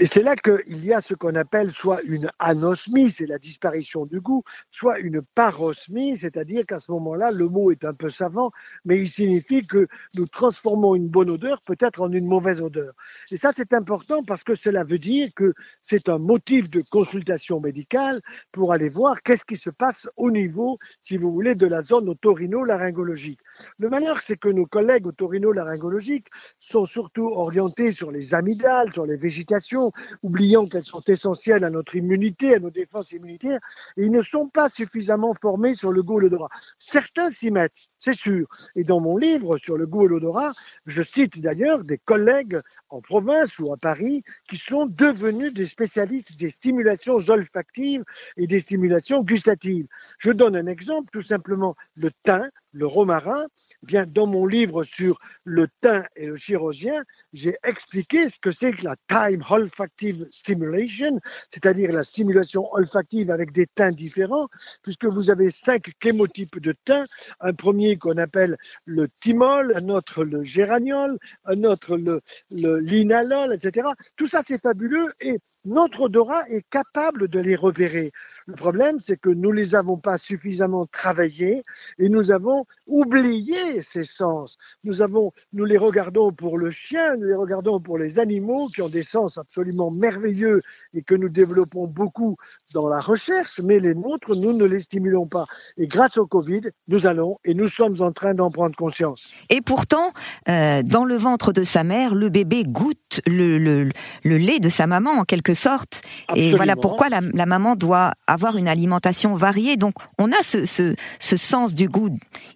Et 0.00 0.06
c'est 0.06 0.22
là 0.22 0.36
qu'il 0.36 0.84
y 0.84 0.92
a 0.92 1.00
ce 1.00 1.14
qu'on 1.14 1.34
appelle 1.34 1.72
soit 1.72 2.00
une 2.02 2.30
anosmie, 2.38 3.10
c'est 3.10 3.26
la 3.26 3.38
disparition 3.38 4.06
du 4.06 4.20
goût, 4.20 4.44
soit 4.70 5.00
une 5.00 5.22
parosmie, 5.34 6.16
c'est-à-dire 6.16 6.64
qu'à 6.66 6.78
ce 6.78 6.92
moment-là, 6.92 7.32
le 7.32 7.48
mot 7.48 7.72
est 7.72 7.84
un 7.84 7.94
peu 7.94 8.08
savant, 8.08 8.52
mais 8.84 8.96
il 8.98 9.08
signifie 9.08 9.66
que 9.66 9.88
nous 10.14 10.26
transformons 10.28 10.94
une 10.94 11.08
bonne 11.08 11.30
odeur 11.30 11.62
peut-être 11.62 12.00
en 12.00 12.12
une 12.12 12.26
mauvaise 12.26 12.60
odeur. 12.60 12.92
Et 13.32 13.36
ça, 13.36 13.50
c'est 13.52 13.72
important 13.72 14.22
parce 14.22 14.44
que 14.44 14.54
cela 14.54 14.84
veut 14.84 15.00
dire 15.00 15.30
que 15.34 15.52
c'est 15.82 16.08
un 16.08 16.18
motif 16.18 16.70
de 16.70 16.80
consultation 16.88 17.58
médicale 17.58 18.20
pour 18.52 18.72
aller 18.72 18.88
voir 18.88 19.20
qu'est-ce 19.22 19.44
qui 19.44 19.56
se 19.56 19.70
passe 19.70 20.08
au 20.16 20.30
niveau, 20.30 20.78
si 21.00 21.16
vous 21.16 21.32
voulez, 21.32 21.56
de 21.56 21.66
la 21.66 21.82
zone 21.82 22.08
otorino-laryngologique. 22.08 23.40
Le 23.78 23.88
malheur, 23.88 24.22
c'est 24.22 24.36
que 24.36 24.48
nos 24.48 24.66
collègues 24.66 25.08
otorino-laryngologiques 25.08 26.28
sont 26.60 26.86
surtout 26.86 27.32
orientés 27.34 27.90
sur 27.90 28.12
les 28.12 28.32
amygdales, 28.32 28.92
sur 28.92 29.04
les 29.04 29.16
végétations, 29.16 29.87
oubliant 30.22 30.66
qu'elles 30.66 30.84
sont 30.84 31.02
essentielles 31.06 31.64
à 31.64 31.70
notre 31.70 31.96
immunité, 31.96 32.54
à 32.54 32.58
nos 32.58 32.70
défenses 32.70 33.12
immunitaires, 33.12 33.60
et 33.96 34.04
ils 34.04 34.12
ne 34.12 34.22
sont 34.22 34.48
pas 34.48 34.68
suffisamment 34.68 35.34
formés 35.34 35.74
sur 35.74 35.92
le 35.92 36.02
goût 36.02 36.18
et 36.18 36.22
l'odorat. 36.22 36.50
Certains 36.78 37.30
s'y 37.30 37.50
mettent, 37.50 37.88
c'est 37.98 38.14
sûr. 38.14 38.46
Et 38.76 38.84
dans 38.84 39.00
mon 39.00 39.16
livre 39.16 39.56
sur 39.58 39.76
le 39.76 39.86
goût 39.86 40.06
et 40.06 40.08
l'odorat, 40.08 40.52
je 40.86 41.02
cite 41.02 41.40
d'ailleurs 41.40 41.84
des 41.84 41.98
collègues 41.98 42.60
en 42.90 43.00
province 43.00 43.58
ou 43.58 43.72
à 43.72 43.76
Paris 43.76 44.22
qui 44.48 44.56
sont 44.56 44.86
devenus 44.86 45.52
des 45.52 45.66
spécialistes 45.66 46.38
des 46.38 46.50
stimulations 46.50 47.16
olfactives 47.16 48.04
et 48.36 48.46
des 48.46 48.60
stimulations 48.60 49.22
gustatives. 49.22 49.86
Je 50.18 50.30
donne 50.30 50.56
un 50.56 50.66
exemple, 50.66 51.10
tout 51.12 51.22
simplement 51.22 51.76
le 51.96 52.10
thym, 52.22 52.50
le 52.72 52.86
romarin. 52.86 53.46
Bien, 53.82 54.06
dans 54.06 54.26
mon 54.26 54.46
livre 54.46 54.82
sur 54.84 55.18
le 55.44 55.68
thym 55.80 56.04
et 56.16 56.26
le 56.26 56.36
chirurgien, 56.36 57.02
j'ai 57.32 57.56
expliqué 57.64 58.28
ce 58.28 58.38
que 58.40 58.50
c'est 58.50 58.72
que 58.72 58.84
la 58.84 58.96
time 59.08 59.42
olfactive 59.48 60.26
stimulation, 60.30 61.20
c'est-à-dire 61.50 61.92
la 61.92 62.04
stimulation 62.04 62.72
olfactive 62.72 63.30
avec 63.30 63.52
des 63.52 63.66
thym 63.66 63.92
différents, 63.92 64.48
puisque 64.82 65.06
vous 65.06 65.30
avez 65.30 65.50
cinq 65.50 65.92
chémotypes 66.02 66.58
de 66.60 66.74
thym. 66.84 67.06
Un 67.40 67.54
premier 67.54 67.96
qu'on 67.96 68.16
appelle 68.16 68.56
le 68.84 69.08
thymol, 69.08 69.72
un 69.76 69.88
autre 69.88 70.24
le 70.24 70.42
géraniol, 70.42 71.18
un 71.44 71.64
autre 71.64 71.96
le, 71.96 72.20
le 72.50 72.78
linalol, 72.78 73.54
etc. 73.54 73.88
Tout 74.16 74.26
ça, 74.26 74.42
c'est 74.46 74.60
fabuleux 74.60 75.12
et 75.20 75.38
notre 75.68 76.02
odorat 76.02 76.48
est 76.48 76.64
capable 76.70 77.28
de 77.28 77.38
les 77.38 77.54
repérer. 77.54 78.10
Le 78.46 78.54
problème, 78.54 78.98
c'est 78.98 79.18
que 79.18 79.28
nous 79.28 79.50
ne 79.50 79.54
les 79.54 79.74
avons 79.74 79.98
pas 79.98 80.18
suffisamment 80.18 80.86
travaillés 80.86 81.62
et 81.98 82.08
nous 82.08 82.32
avons 82.32 82.64
oublié 82.86 83.82
ces 83.82 84.04
sens. 84.04 84.56
Nous, 84.82 85.02
avons, 85.02 85.32
nous 85.52 85.64
les 85.64 85.76
regardons 85.76 86.32
pour 86.32 86.58
le 86.58 86.70
chien, 86.70 87.16
nous 87.16 87.26
les 87.26 87.34
regardons 87.34 87.80
pour 87.80 87.98
les 87.98 88.18
animaux 88.18 88.68
qui 88.68 88.80
ont 88.82 88.88
des 88.88 89.02
sens 89.02 89.36
absolument 89.36 89.90
merveilleux 89.90 90.62
et 90.94 91.02
que 91.02 91.14
nous 91.14 91.28
développons 91.28 91.86
beaucoup 91.86 92.36
dans 92.72 92.88
la 92.88 93.00
recherche, 93.00 93.60
mais 93.62 93.78
les 93.78 93.94
nôtres, 93.94 94.34
nous 94.34 94.54
ne 94.54 94.64
les 94.64 94.80
stimulons 94.80 95.26
pas. 95.26 95.44
Et 95.76 95.86
grâce 95.86 96.16
au 96.16 96.26
Covid, 96.26 96.62
nous 96.88 97.06
allons 97.06 97.38
et 97.44 97.54
nous 97.54 97.68
sommes 97.68 98.00
en 98.00 98.12
train 98.12 98.34
d'en 98.34 98.50
prendre 98.50 98.74
conscience. 98.74 99.34
Et 99.50 99.60
pourtant, 99.60 100.12
euh, 100.48 100.82
dans 100.82 101.04
le 101.04 101.16
ventre 101.16 101.52
de 101.52 101.62
sa 101.62 101.84
mère, 101.84 102.14
le 102.14 102.30
bébé 102.30 102.64
goûte 102.64 103.20
le, 103.26 103.58
le, 103.58 104.36
lait 104.38 104.60
de 104.60 104.68
sa 104.68 104.86
maman 104.86 105.10
en 105.10 105.24
quelque 105.24 105.54
sorte. 105.58 106.02
Et 106.34 106.54
voilà 106.54 106.76
pourquoi 106.76 107.08
la, 107.08 107.20
maman 107.20 107.76
doit 107.76 108.12
avoir 108.26 108.56
une 108.56 108.68
alimentation 108.68 109.34
variée. 109.34 109.76
Donc 109.76 109.94
on 110.18 110.30
a 110.32 110.42
ce, 110.42 110.64
ce, 110.66 111.36
sens 111.36 111.74
du 111.74 111.88
goût 111.88 112.10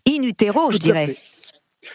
in 0.08 0.22
utero, 0.22 0.70
je 0.70 0.78
dirais. 0.78 1.16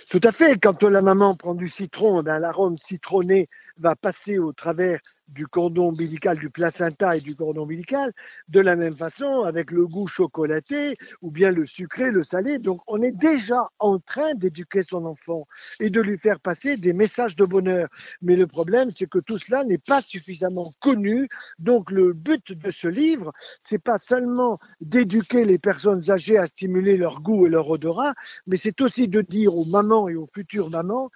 Tout 0.09 0.21
à 0.23 0.31
fait. 0.31 0.57
Quand 0.61 0.83
la 0.83 1.01
maman 1.01 1.35
prend 1.35 1.55
du 1.55 1.67
citron, 1.67 2.21
ben, 2.21 2.39
l'arôme 2.39 2.77
citronné 2.77 3.47
va 3.79 3.95
passer 3.95 4.39
au 4.39 4.53
travers 4.53 4.99
du 5.27 5.47
cordon 5.47 5.89
ombilical, 5.89 6.39
du 6.39 6.49
placenta 6.49 7.17
et 7.17 7.21
du 7.21 7.35
cordon 7.35 7.63
ombilical, 7.63 8.13
de 8.47 8.59
la 8.59 8.75
même 8.75 8.95
façon 8.95 9.43
avec 9.43 9.71
le 9.71 9.85
goût 9.85 10.07
chocolaté 10.07 10.97
ou 11.21 11.31
bien 11.31 11.51
le 11.51 11.65
sucré, 11.65 12.11
le 12.11 12.23
salé. 12.23 12.59
Donc 12.59 12.81
on 12.87 13.01
est 13.01 13.11
déjà 13.11 13.65
en 13.79 13.99
train 13.99 14.35
d'éduquer 14.35 14.81
son 14.83 15.05
enfant 15.05 15.47
et 15.79 15.89
de 15.89 16.01
lui 16.01 16.17
faire 16.17 16.39
passer 16.39 16.77
des 16.77 16.93
messages 16.93 17.35
de 17.35 17.45
bonheur. 17.45 17.89
Mais 18.21 18.35
le 18.35 18.47
problème, 18.47 18.91
c'est 18.95 19.09
que 19.09 19.19
tout 19.19 19.37
cela 19.37 19.63
n'est 19.63 19.77
pas 19.77 20.01
suffisamment 20.01 20.71
connu. 20.79 21.27
Donc 21.59 21.91
le 21.91 22.13
but 22.13 22.53
de 22.53 22.71
ce 22.71 22.87
livre, 22.87 23.33
c'est 23.61 23.83
pas 23.83 23.97
seulement 23.97 24.59
d'éduquer 24.81 25.43
les 25.43 25.57
personnes 25.57 26.09
âgées 26.09 26.37
à 26.37 26.45
stimuler 26.45 26.97
leur 26.97 27.21
goût 27.21 27.45
et 27.45 27.49
leur 27.49 27.69
odorat, 27.69 28.13
mais 28.45 28.57
c'est 28.57 28.79
aussi 28.81 29.07
de 29.07 29.21
dire 29.21 29.55
aux 29.55 29.65
mamans 29.65 30.07
et 30.07 30.15
aux 30.15 30.29
futures 30.33 30.69
mamans, 30.69 31.11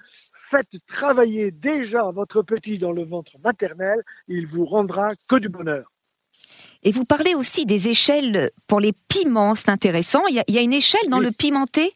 faites 0.52 0.76
travailler 0.86 1.52
déjà 1.52 2.12
votre 2.12 2.42
petit 2.42 2.78
dans 2.78 2.92
le 2.92 3.06
ventre 3.06 3.38
maternel, 3.44 4.02
il 4.28 4.46
vous 4.46 4.66
rendra 4.66 5.14
que 5.28 5.38
du 5.38 5.48
bonheur. 5.48 5.92
Et 6.84 6.92
vous 6.92 7.06
parlez 7.06 7.36
aussi 7.36 7.66
des 7.66 7.90
échelles 7.90 8.52
pour 8.68 8.80
les 8.80 8.94
piments, 9.08 9.56
c'est 9.56 9.70
intéressant. 9.70 10.28
Il 10.28 10.44
y, 10.48 10.58
a, 10.58 10.62
une 10.62 10.74
échelle 10.74 11.10
dans 11.10 11.20
le 11.20 11.32
pimenté? 11.32 11.94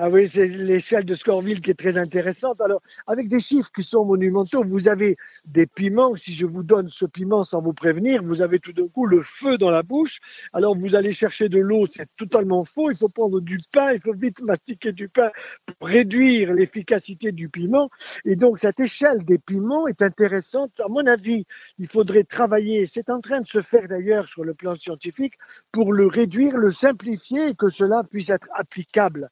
Ah 0.00 0.08
oui, 0.10 0.28
c'est 0.28 0.46
l'échelle 0.46 1.04
de 1.04 1.16
Scorville 1.16 1.60
qui 1.60 1.72
est 1.72 1.74
très 1.74 1.98
intéressante. 1.98 2.60
Alors, 2.60 2.80
avec 3.08 3.28
des 3.28 3.40
chiffres 3.40 3.72
qui 3.74 3.82
sont 3.82 4.04
monumentaux, 4.04 4.62
vous 4.62 4.86
avez 4.86 5.16
des 5.44 5.66
piments. 5.66 6.14
Si 6.14 6.34
je 6.34 6.46
vous 6.46 6.62
donne 6.62 6.88
ce 6.88 7.04
piment 7.04 7.42
sans 7.42 7.60
vous 7.60 7.72
prévenir, 7.72 8.22
vous 8.22 8.40
avez 8.40 8.60
tout 8.60 8.72
d'un 8.72 8.86
coup 8.86 9.06
le 9.06 9.22
feu 9.22 9.58
dans 9.58 9.70
la 9.70 9.82
bouche. 9.82 10.20
Alors, 10.52 10.78
vous 10.78 10.94
allez 10.94 11.12
chercher 11.12 11.48
de 11.48 11.58
l'eau, 11.58 11.84
c'est 11.90 12.06
totalement 12.14 12.62
faux. 12.62 12.92
Il 12.92 12.96
faut 12.96 13.08
prendre 13.08 13.40
du 13.40 13.58
pain, 13.72 13.92
il 13.92 14.00
faut 14.00 14.14
vite 14.14 14.40
mastiquer 14.40 14.92
du 14.92 15.08
pain 15.08 15.32
pour 15.66 15.88
réduire 15.88 16.52
l'efficacité 16.52 17.32
du 17.32 17.48
piment. 17.48 17.90
Et 18.24 18.36
donc, 18.36 18.60
cette 18.60 18.78
échelle 18.78 19.24
des 19.24 19.38
piments 19.38 19.88
est 19.88 20.00
intéressante. 20.00 20.78
À 20.78 20.86
mon 20.86 21.04
avis, 21.08 21.44
il 21.80 21.88
faudrait 21.88 22.22
travailler. 22.22 22.86
C'est 22.86 23.10
en 23.10 23.20
train 23.20 23.40
de 23.40 23.48
se 23.48 23.62
faire 23.62 23.88
d'ailleurs 23.88 24.28
sur 24.28 24.44
le 24.44 24.54
plan 24.54 24.76
scientifique 24.76 25.34
pour 25.72 25.92
le 25.92 26.06
réduire, 26.06 26.56
le 26.56 26.70
simplifier 26.70 27.48
et 27.48 27.54
que 27.56 27.68
cela 27.68 28.04
puisse 28.04 28.30
être 28.30 28.48
applicable. 28.54 29.28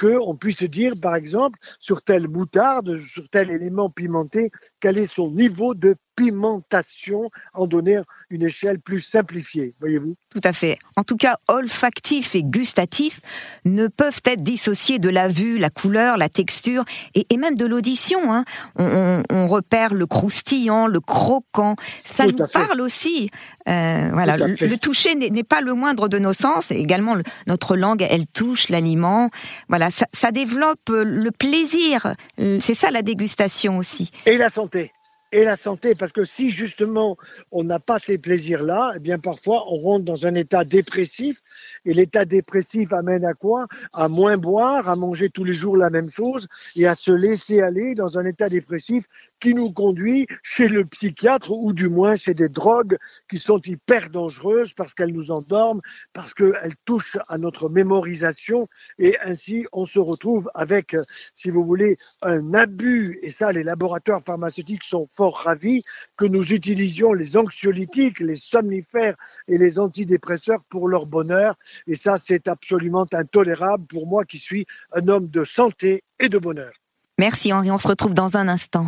Qu'on 0.00 0.34
puisse 0.36 0.62
dire, 0.62 0.94
par 1.00 1.14
exemple, 1.14 1.58
sur 1.78 2.02
telle 2.02 2.28
moutarde, 2.28 2.98
sur 3.00 3.28
tel 3.28 3.50
élément 3.50 3.90
pimenté, 3.90 4.50
quel 4.80 4.96
est 4.96 5.06
son 5.06 5.30
niveau 5.30 5.74
de 5.74 5.96
pimentation, 6.20 7.30
en 7.54 7.66
donner 7.66 8.00
une 8.28 8.42
échelle 8.42 8.78
plus 8.78 9.00
simplifiée, 9.00 9.74
voyez-vous? 9.80 10.16
Tout 10.30 10.40
à 10.44 10.52
fait. 10.52 10.78
En 10.96 11.02
tout 11.02 11.16
cas, 11.16 11.38
olfactif 11.48 12.34
et 12.34 12.42
gustatif 12.42 13.20
ne 13.64 13.86
peuvent 13.86 14.20
être 14.26 14.42
dissociés 14.42 14.98
de 14.98 15.08
la 15.08 15.28
vue, 15.28 15.56
la 15.56 15.70
couleur, 15.70 16.18
la 16.18 16.28
texture 16.28 16.84
et, 17.14 17.24
même 17.38 17.54
de 17.54 17.64
l'audition. 17.64 18.34
Hein. 18.34 18.44
On, 18.76 19.46
repère 19.46 19.94
le 19.94 20.06
croustillant, 20.06 20.86
le 20.86 21.00
croquant. 21.00 21.74
Ça 22.04 22.26
nous 22.26 22.36
parle 22.52 22.82
aussi. 22.82 23.30
Euh, 23.66 24.10
voilà, 24.12 24.36
le, 24.36 24.76
toucher 24.76 25.14
n'est 25.14 25.42
pas 25.42 25.62
le 25.62 25.72
moindre 25.72 26.08
de 26.08 26.18
nos 26.18 26.34
sens. 26.34 26.70
également, 26.70 27.16
notre 27.46 27.76
langue, 27.76 28.06
elle 28.08 28.26
touche 28.26 28.68
l'aliment. 28.68 29.30
Voilà, 29.68 29.88
ça 29.90 30.30
développe 30.30 30.90
le 30.90 31.30
plaisir. 31.30 32.14
C'est 32.36 32.74
ça 32.74 32.90
la 32.90 33.00
dégustation 33.00 33.78
aussi. 33.78 34.10
Et 34.26 34.36
la 34.36 34.50
santé 34.50 34.92
et 35.32 35.44
la 35.44 35.56
santé, 35.56 35.94
parce 35.94 36.12
que 36.12 36.24
si 36.24 36.50
justement 36.50 37.16
on 37.52 37.64
n'a 37.64 37.78
pas 37.78 37.98
ces 37.98 38.18
plaisirs-là, 38.18 38.94
eh 38.96 38.98
bien 38.98 39.18
parfois 39.18 39.64
on 39.68 39.76
rentre 39.76 40.04
dans 40.04 40.26
un 40.26 40.34
état 40.34 40.64
dépressif, 40.64 41.42
et 41.84 41.94
l'état 41.94 42.24
dépressif 42.24 42.92
amène 42.92 43.24
à 43.24 43.34
quoi? 43.34 43.66
À 43.92 44.08
moins 44.08 44.36
boire, 44.36 44.88
à 44.88 44.96
manger 44.96 45.30
tous 45.30 45.44
les 45.44 45.54
jours 45.54 45.76
la 45.76 45.90
même 45.90 46.10
chose, 46.10 46.48
et 46.76 46.86
à 46.86 46.94
se 46.94 47.12
laisser 47.12 47.60
aller 47.60 47.94
dans 47.94 48.18
un 48.18 48.26
état 48.26 48.48
dépressif 48.48 49.04
qui 49.40 49.54
nous 49.54 49.72
conduit 49.72 50.26
chez 50.42 50.68
le 50.68 50.84
psychiatre, 50.84 51.50
ou 51.50 51.72
du 51.72 51.88
moins 51.88 52.16
chez 52.16 52.34
des 52.34 52.48
drogues 52.48 52.98
qui 53.28 53.38
sont 53.38 53.60
hyper 53.64 54.10
dangereuses 54.10 54.74
parce 54.74 54.94
qu'elles 54.94 55.12
nous 55.12 55.30
endorment, 55.30 55.80
parce 56.12 56.34
qu'elles 56.34 56.76
touchent 56.84 57.18
à 57.28 57.38
notre 57.38 57.68
mémorisation, 57.68 58.68
et 58.98 59.16
ainsi 59.24 59.66
on 59.72 59.84
se 59.84 59.98
retrouve 59.98 60.50
avec, 60.54 60.96
si 61.34 61.50
vous 61.50 61.64
voulez, 61.64 61.96
un 62.22 62.54
abus, 62.54 63.18
et 63.22 63.30
ça 63.30 63.52
les 63.52 63.62
laboratoires 63.62 64.22
pharmaceutiques 64.22 64.84
sont 64.84 65.08
fort 65.12 65.38
ravis 65.38 65.82
que 66.16 66.24
nous 66.24 66.52
utilisions 66.52 67.12
les 67.12 67.36
anxiolytiques, 67.36 68.20
les 68.20 68.36
somnifères 68.36 69.16
et 69.48 69.58
les 69.58 69.78
antidépresseurs 69.78 70.62
pour 70.68 70.88
leur 70.88 71.06
bonheur. 71.06 71.56
Et 71.86 71.94
ça, 71.94 72.18
c'est 72.18 72.48
absolument 72.48 73.06
intolérable 73.12 73.86
pour 73.86 74.06
moi 74.06 74.24
qui 74.24 74.38
suis 74.38 74.66
un 74.92 75.08
homme 75.08 75.28
de 75.28 75.44
santé 75.44 76.04
et 76.18 76.28
de 76.28 76.38
bonheur. 76.38 76.72
Merci 77.18 77.52
Henri, 77.52 77.70
on 77.70 77.78
se 77.78 77.88
retrouve 77.88 78.14
dans 78.14 78.36
un 78.36 78.48
instant. 78.48 78.86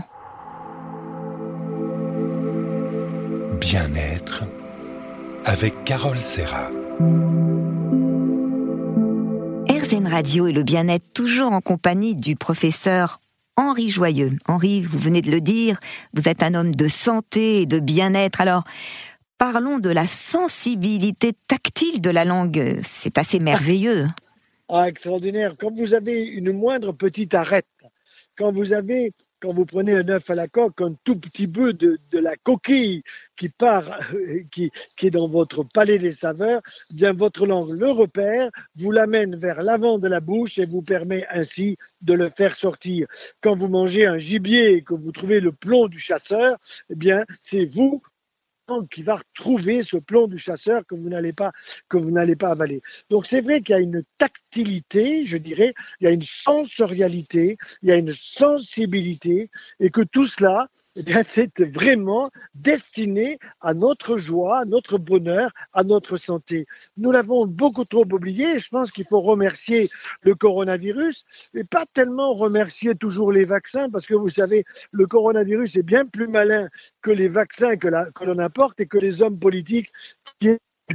Bien-être 3.72 4.44
avec 5.46 5.85
Carole 5.85 6.18
Serra. 6.18 6.68
RZN 9.66 10.06
Radio 10.08 10.46
et 10.46 10.52
le 10.52 10.62
bien-être 10.62 11.11
toujours 11.14 11.52
en 11.52 11.62
compagnie 11.62 12.14
du 12.14 12.37
professeur 12.37 13.22
Henri 13.56 13.88
Joyeux. 13.88 14.32
Henri, 14.46 14.82
vous 14.82 14.98
venez 14.98 15.22
de 15.22 15.30
le 15.30 15.40
dire, 15.40 15.80
vous 16.12 16.28
êtes 16.28 16.42
un 16.42 16.52
homme 16.52 16.74
de 16.74 16.87
santé 16.87 17.62
et 17.62 17.66
de 17.66 17.78
bien-être. 17.78 18.42
Alors, 18.42 18.64
parlons 19.38 19.78
de 19.78 19.88
la 19.88 20.06
sensibilité 20.06 21.32
tactile 21.48 22.02
de 22.02 22.11
la 22.11 22.26
langue. 22.26 22.78
C'est 22.82 23.16
assez 23.16 23.40
merveilleux. 23.40 24.06
Ah, 24.68 24.87
extraordinaire. 24.87 25.54
Quand 25.58 25.74
vous 25.74 25.94
avez 25.94 26.20
une 26.20 26.52
moindre 26.52 26.92
petite 26.92 27.32
arête, 27.32 27.64
quand 28.37 28.52
vous 28.52 28.74
avez 28.74 29.14
quand 29.42 29.52
vous 29.52 29.66
prenez 29.66 29.94
un 29.94 30.09
œuf 30.09 30.31
à 30.31 30.37
la 30.37 30.46
coque, 30.46 30.81
un 30.81 30.94
tout 31.02 31.18
petit 31.18 31.48
peu 31.48 31.72
de, 31.72 31.98
la 32.12 32.37
coquille 32.37 33.02
qui 33.37 33.48
part, 33.48 33.98
qui, 34.52 34.70
qui, 34.96 35.07
est 35.09 35.11
dans 35.11 35.28
votre 35.28 35.64
palais 35.64 35.98
des 35.98 36.12
saveurs, 36.12 36.62
bien 36.94 37.12
votre 37.12 37.44
langue 37.44 37.70
le 37.70 37.90
repère, 37.90 38.50
vous 38.76 38.92
l'amène 38.92 39.37
vers 39.37 39.62
l'avant 39.62 39.98
de 39.98 40.07
la 40.07 40.20
bouche 40.20 40.59
et 40.59 40.66
vous 40.66 40.83
permet 40.83 41.26
ainsi 41.31 41.76
de 42.02 42.14
le 42.14 42.31
faire 42.31 42.55
sortir. 42.55 43.09
Quand 43.40 43.57
vous 43.57 43.68
mangez 43.68 44.07
un 44.07 44.18
gibier 44.18 44.74
et 44.74 44.83
que 44.83 44.94
vous 44.94 45.11
trouvez 45.11 45.40
le 45.40 45.52
plomb 45.52 45.88
du 45.88 45.98
chasseur, 45.98 46.57
eh 46.88 46.94
bien, 46.94 47.24
c'est 47.40 47.64
vous 47.64 48.00
qui 48.90 49.03
va 49.03 49.16
retrouver 49.16 49.83
ce 49.83 49.96
plomb 49.96 50.29
du 50.29 50.38
chasseur 50.38 50.87
que 50.87 50.94
vous 50.94 51.09
n'allez 51.09 51.33
pas 51.33 51.53
que 51.88 51.96
vous 51.96 52.11
n'allez 52.11 52.37
pas 52.37 52.51
avaler. 52.51 52.83
Donc 53.11 53.27
c'est 53.27 53.40
vrai 53.40 53.61
qu'il 53.61 53.75
y 53.75 53.79
a 53.79 53.81
une 53.81 54.03
tactilité, 54.18 55.27
je 55.27 55.37
dirais, 55.37 55.75
il 56.01 56.05
y 56.05 56.07
a 56.07 56.11
une 56.11 56.22
sensorialité, 56.22 57.59
il 57.83 57.88
y 57.88 57.92
a 57.92 57.96
une 57.96 58.12
sensibilité 58.12 59.51
et 59.81 59.90
que 59.90 60.03
tout 60.03 60.27
cela 60.27 60.68
eh 60.96 61.02
bien, 61.02 61.22
c'est 61.22 61.61
vraiment 61.61 62.31
destiné 62.55 63.38
à 63.61 63.74
notre 63.74 64.18
joie, 64.18 64.59
à 64.59 64.64
notre 64.64 64.98
bonheur, 64.98 65.50
à 65.72 65.85
notre 65.85 66.16
santé. 66.16 66.66
Nous 66.96 67.11
l'avons 67.11 67.46
beaucoup 67.46 67.85
trop 67.85 68.05
oublié. 68.05 68.59
Je 68.59 68.68
pense 68.68 68.90
qu'il 68.90 69.07
faut 69.07 69.20
remercier 69.20 69.88
le 70.22 70.35
coronavirus, 70.35 71.24
et 71.55 71.64
pas 71.64 71.87
tellement 71.94 72.35
remercier 72.35 72.94
toujours 72.94 73.33
les 73.33 73.44
vaccins, 73.44 73.88
parce 73.88 74.07
que 74.07 74.14
vous 74.14 74.28
savez, 74.28 74.64
le 74.90 75.07
coronavirus 75.07 75.76
est 75.76 75.83
bien 75.83 76.05
plus 76.07 76.28
malin 76.28 76.68
que 77.00 77.11
les 77.11 77.28
vaccins 77.28 77.76
que 77.76 78.24
l'on 78.24 78.38
apporte 78.38 78.81
et 78.81 78.87
que 78.87 78.98
les 78.98 79.22
hommes 79.22 79.38
politiques 79.38 79.92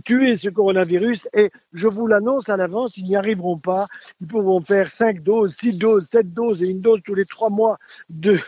tuer 0.04 0.36
ce 0.36 0.50
coronavirus 0.50 1.28
et 1.34 1.52
je 1.74 1.88
vous 1.88 2.08
l'annonce 2.08 2.50
à 2.50 2.58
l'avance, 2.58 2.98
ils 2.98 3.06
n'y 3.06 3.16
arriveront 3.16 3.58
pas. 3.58 3.88
Ils 4.22 4.28
pourront 4.28 4.62
faire 4.62 4.90
5 4.90 5.24
doses, 5.24 5.56
6 5.56 5.78
doses, 5.78 6.08
7 6.10 6.34
doses 6.34 6.64
et 6.64 6.68
une 6.68 6.82
dose 6.82 7.02
tous 7.04 7.16
les 7.16 7.26
3 7.26 7.50
mois 7.50 7.78
de, 8.10 8.40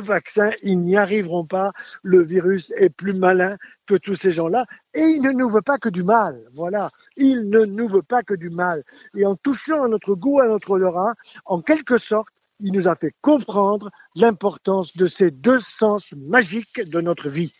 vaccins. 0.00 0.50
Ils 0.62 0.78
n'y 0.78 0.96
arriveront 0.96 1.46
pas. 1.46 1.72
Le 2.02 2.22
virus 2.22 2.72
est 2.76 2.90
plus 2.90 3.14
malin 3.14 3.56
que 3.86 3.94
tous 3.94 4.14
ces 4.14 4.32
gens-là 4.32 4.66
et 4.94 5.02
il 5.02 5.22
ne 5.22 5.30
nous 5.30 5.48
veut 5.48 5.62
pas 5.62 5.78
que 5.78 5.88
du 5.88 6.02
mal. 6.02 6.40
Voilà, 6.52 6.90
il 7.16 7.48
ne 7.48 7.64
nous 7.64 7.88
veut 7.88 8.02
pas 8.02 8.22
que 8.22 8.34
du 8.34 8.50
mal. 8.50 8.84
Et 9.16 9.24
en 9.24 9.36
touchant 9.36 9.82
à 9.82 9.88
notre 9.88 10.14
goût, 10.14 10.40
à 10.40 10.48
notre 10.48 10.70
odorat, 10.72 11.14
en 11.44 11.62
quelque 11.62 11.98
sorte, 11.98 12.28
il 12.62 12.72
nous 12.72 12.88
a 12.88 12.94
fait 12.94 13.14
comprendre 13.22 13.90
l'importance 14.14 14.96
de 14.96 15.06
ces 15.06 15.30
deux 15.30 15.58
sens 15.60 16.12
magiques 16.16 16.88
de 16.88 17.00
notre 17.00 17.28
vie. 17.28 17.52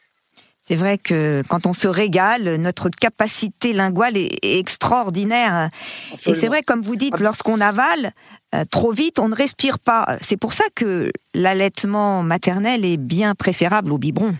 C'est 0.62 0.76
vrai 0.76 0.98
que 0.98 1.42
quand 1.48 1.66
on 1.66 1.72
se 1.72 1.88
régale, 1.88 2.56
notre 2.56 2.90
capacité 2.90 3.72
linguale 3.72 4.16
est, 4.16 4.38
extraordinaire. 4.42 5.70
Et 6.26 6.34
c'est 6.34 6.48
vrai, 6.48 6.62
comme 6.62 6.82
vous 6.82 6.96
dites, 6.96 7.18
lorsqu'on 7.18 7.60
avale 7.60 8.12
euh, 8.54 8.64
trop 8.70 8.92
vite, 8.92 9.18
on 9.18 9.28
ne 9.28 9.34
respire 9.34 9.78
pas. 9.78 10.16
C'est 10.20 10.36
pour 10.36 10.52
ça 10.52 10.64
que 10.74 11.10
l'allaitement 11.34 12.22
maternel 12.22 12.84
est 12.84 12.96
bien 12.96 13.34
préférable 13.34 13.92
au 13.92 13.98
biberon. 13.98 14.34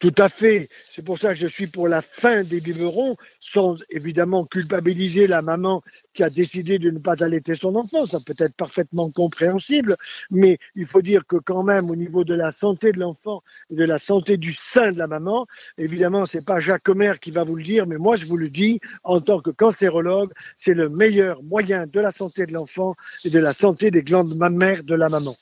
Tout 0.00 0.14
à 0.16 0.30
fait. 0.30 0.70
C'est 0.88 1.04
pour 1.04 1.18
ça 1.18 1.34
que 1.34 1.38
je 1.38 1.46
suis 1.46 1.66
pour 1.66 1.86
la 1.86 2.00
fin 2.00 2.42
des 2.42 2.62
biberons, 2.62 3.16
sans 3.38 3.76
évidemment 3.90 4.46
culpabiliser 4.46 5.26
la 5.26 5.42
maman 5.42 5.82
qui 6.14 6.22
a 6.22 6.30
décidé 6.30 6.78
de 6.78 6.90
ne 6.90 6.98
pas 6.98 7.22
allaiter 7.22 7.54
son 7.54 7.74
enfant. 7.76 8.06
Ça 8.06 8.18
peut 8.18 8.34
être 8.38 8.54
parfaitement 8.54 9.10
compréhensible, 9.10 9.98
mais 10.30 10.58
il 10.74 10.86
faut 10.86 11.02
dire 11.02 11.26
que 11.26 11.36
quand 11.36 11.62
même, 11.64 11.90
au 11.90 11.96
niveau 11.96 12.24
de 12.24 12.32
la 12.32 12.50
santé 12.50 12.92
de 12.92 12.98
l'enfant 12.98 13.42
et 13.68 13.74
de 13.74 13.84
la 13.84 13.98
santé 13.98 14.38
du 14.38 14.54
sein 14.54 14.90
de 14.90 14.98
la 14.98 15.06
maman, 15.06 15.46
évidemment, 15.76 16.24
c'est 16.24 16.46
pas 16.46 16.60
Jacques 16.60 16.88
Omer 16.88 17.20
qui 17.20 17.30
va 17.30 17.44
vous 17.44 17.56
le 17.56 17.62
dire, 17.62 17.86
mais 17.86 17.98
moi 17.98 18.16
je 18.16 18.24
vous 18.24 18.38
le 18.38 18.48
dis 18.48 18.80
en 19.04 19.20
tant 19.20 19.40
que 19.40 19.50
cancérologue, 19.50 20.32
c'est 20.56 20.72
le 20.72 20.88
meilleur 20.88 21.42
moyen 21.42 21.86
de 21.86 22.00
la 22.00 22.10
santé 22.10 22.46
de 22.46 22.54
l'enfant 22.54 22.94
et 23.26 23.28
de 23.28 23.38
la 23.38 23.52
santé 23.52 23.90
des 23.90 24.02
glandes 24.02 24.34
mammaires 24.34 24.82
de 24.82 24.94
la 24.94 25.10
maman. 25.10 25.36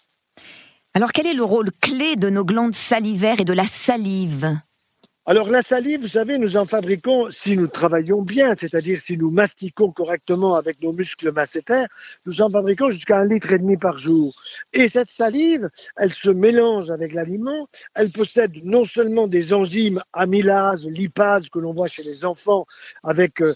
Alors 0.94 1.12
quel 1.12 1.26
est 1.26 1.34
le 1.34 1.44
rôle 1.44 1.70
clé 1.80 2.16
de 2.16 2.30
nos 2.30 2.44
glandes 2.44 2.74
salivaires 2.74 3.40
et 3.40 3.44
de 3.44 3.52
la 3.52 3.66
salive? 3.66 4.58
Alors 5.28 5.50
la 5.50 5.60
salive, 5.60 6.00
vous 6.00 6.08
savez, 6.08 6.38
nous 6.38 6.56
en 6.56 6.64
fabriquons 6.64 7.30
si 7.30 7.54
nous 7.54 7.66
travaillons 7.66 8.22
bien, 8.22 8.54
c'est-à-dire 8.54 8.98
si 8.98 9.18
nous 9.18 9.30
mastiquons 9.30 9.92
correctement 9.92 10.54
avec 10.54 10.80
nos 10.80 10.94
muscles 10.94 11.32
massétaires, 11.32 11.86
nous 12.24 12.40
en 12.40 12.48
fabriquons 12.48 12.88
jusqu'à 12.88 13.18
un 13.18 13.26
litre 13.26 13.52
et 13.52 13.58
demi 13.58 13.76
par 13.76 13.98
jour. 13.98 14.32
Et 14.72 14.88
cette 14.88 15.10
salive, 15.10 15.68
elle 15.98 16.14
se 16.14 16.30
mélange 16.30 16.90
avec 16.90 17.12
l'aliment, 17.12 17.68
elle 17.94 18.10
possède 18.10 18.52
non 18.64 18.86
seulement 18.86 19.28
des 19.28 19.52
enzymes 19.52 20.02
amylase, 20.14 20.86
lipase 20.86 21.50
que 21.50 21.58
l'on 21.58 21.74
voit 21.74 21.88
chez 21.88 22.04
les 22.04 22.24
enfants 22.24 22.64
avec 23.02 23.42
euh, 23.42 23.54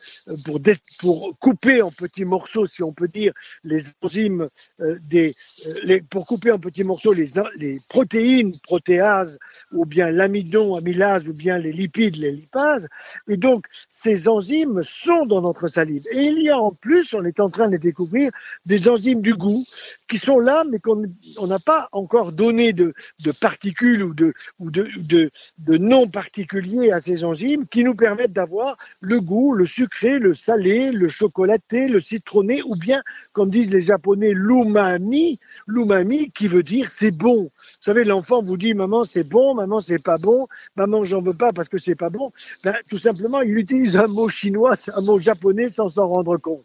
pour, 1.00 1.38
couper 1.38 1.80
en 1.80 1.90
petits 1.90 2.26
morceaux, 2.26 2.66
si 2.66 2.82
on 2.82 2.92
peut 2.92 3.08
dire, 3.08 3.32
les 3.64 3.80
enzymes 4.02 4.50
euh, 4.82 4.98
euh, 5.14 6.00
pour 6.10 6.26
couper 6.26 6.50
en 6.50 6.58
petits 6.58 6.84
morceaux 6.84 7.14
les, 7.14 7.30
les 7.56 7.78
protéines, 7.88 8.58
protéases 8.60 9.38
ou 9.72 9.86
bien 9.86 10.10
l'amidon, 10.10 10.76
amylase 10.76 11.26
ou 11.26 11.32
bien 11.32 11.61
les 11.62 11.72
lipides, 11.72 12.16
les 12.16 12.32
lipases. 12.32 12.88
Et 13.28 13.36
donc, 13.36 13.66
ces 13.88 14.28
enzymes 14.28 14.82
sont 14.82 15.26
dans 15.26 15.40
notre 15.40 15.68
salive. 15.68 16.04
Et 16.10 16.24
il 16.24 16.42
y 16.42 16.50
a 16.50 16.58
en 16.58 16.72
plus, 16.72 17.14
on 17.14 17.24
est 17.24 17.40
en 17.40 17.50
train 17.50 17.68
de 17.68 17.76
découvrir, 17.76 18.30
des 18.66 18.88
enzymes 18.88 19.22
du 19.22 19.34
goût 19.34 19.64
qui 20.08 20.18
sont 20.18 20.38
là, 20.38 20.64
mais 20.68 20.78
qu'on 20.78 21.46
n'a 21.46 21.58
pas 21.58 21.88
encore 21.92 22.32
donné 22.32 22.72
de, 22.72 22.92
particules 23.40 24.02
ou 24.02 24.14
de, 24.14 24.34
de, 24.60 25.30
de 25.58 25.76
noms 25.76 26.08
particuliers 26.08 26.92
à 26.92 27.00
ces 27.00 27.24
enzymes 27.24 27.66
qui 27.66 27.84
nous 27.84 27.94
permettent 27.94 28.32
d'avoir 28.32 28.76
le 29.00 29.20
goût, 29.20 29.54
le 29.54 29.66
sucré, 29.66 30.18
le 30.18 30.34
salé, 30.34 30.92
le 30.92 31.08
chocolaté, 31.08 31.88
le 31.88 32.00
citronné, 32.00 32.62
ou 32.64 32.76
bien, 32.76 33.02
comme 33.32 33.50
disent 33.50 33.72
les 33.72 33.82
Japonais, 33.82 34.32
l'umami, 34.34 35.38
l'umami 35.66 36.30
qui 36.30 36.48
veut 36.48 36.62
dire 36.62 36.90
c'est 36.90 37.10
bon. 37.10 37.44
Vous 37.44 37.50
savez, 37.80 38.04
l'enfant 38.04 38.42
vous 38.42 38.56
dit 38.56 38.74
maman 38.74 39.04
c'est 39.04 39.28
bon, 39.28 39.54
maman 39.54 39.80
c'est 39.80 40.02
pas 40.02 40.18
bon, 40.18 40.46
maman 40.76 41.04
j'en 41.04 41.22
veux 41.22 41.34
pas 41.34 41.41
parce 41.52 41.68
que 41.68 41.78
c'est 41.78 41.96
pas 41.96 42.10
bon. 42.10 42.30
Ben, 42.62 42.76
tout 42.88 42.98
simplement, 42.98 43.40
il 43.40 43.58
utilise 43.58 43.96
un 43.96 44.06
mot 44.06 44.28
chinois, 44.28 44.74
un 44.94 45.00
mot 45.00 45.18
japonais 45.18 45.68
sans 45.68 45.88
s'en 45.88 46.06
rendre 46.06 46.36
compte. 46.36 46.64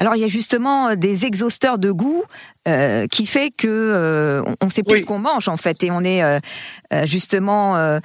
Alors 0.00 0.16
il 0.16 0.22
y 0.22 0.24
a 0.24 0.28
justement 0.28 0.88
euh, 0.88 0.94
des 0.96 1.26
exhausteurs 1.26 1.78
de 1.78 1.92
goût 1.92 2.24
euh, 2.66 3.06
qui 3.06 3.26
fait 3.26 3.50
que 3.50 3.68
euh, 3.68 4.42
on 4.62 4.66
ne 4.66 4.70
sait 4.70 4.82
plus 4.82 5.00
ce 5.00 5.04
qu'on 5.04 5.18
mange 5.18 5.46
en 5.46 5.58
fait 5.58 5.82
et 5.82 5.90
on 5.90 6.02
est 6.02 6.22
justement 7.04 8.00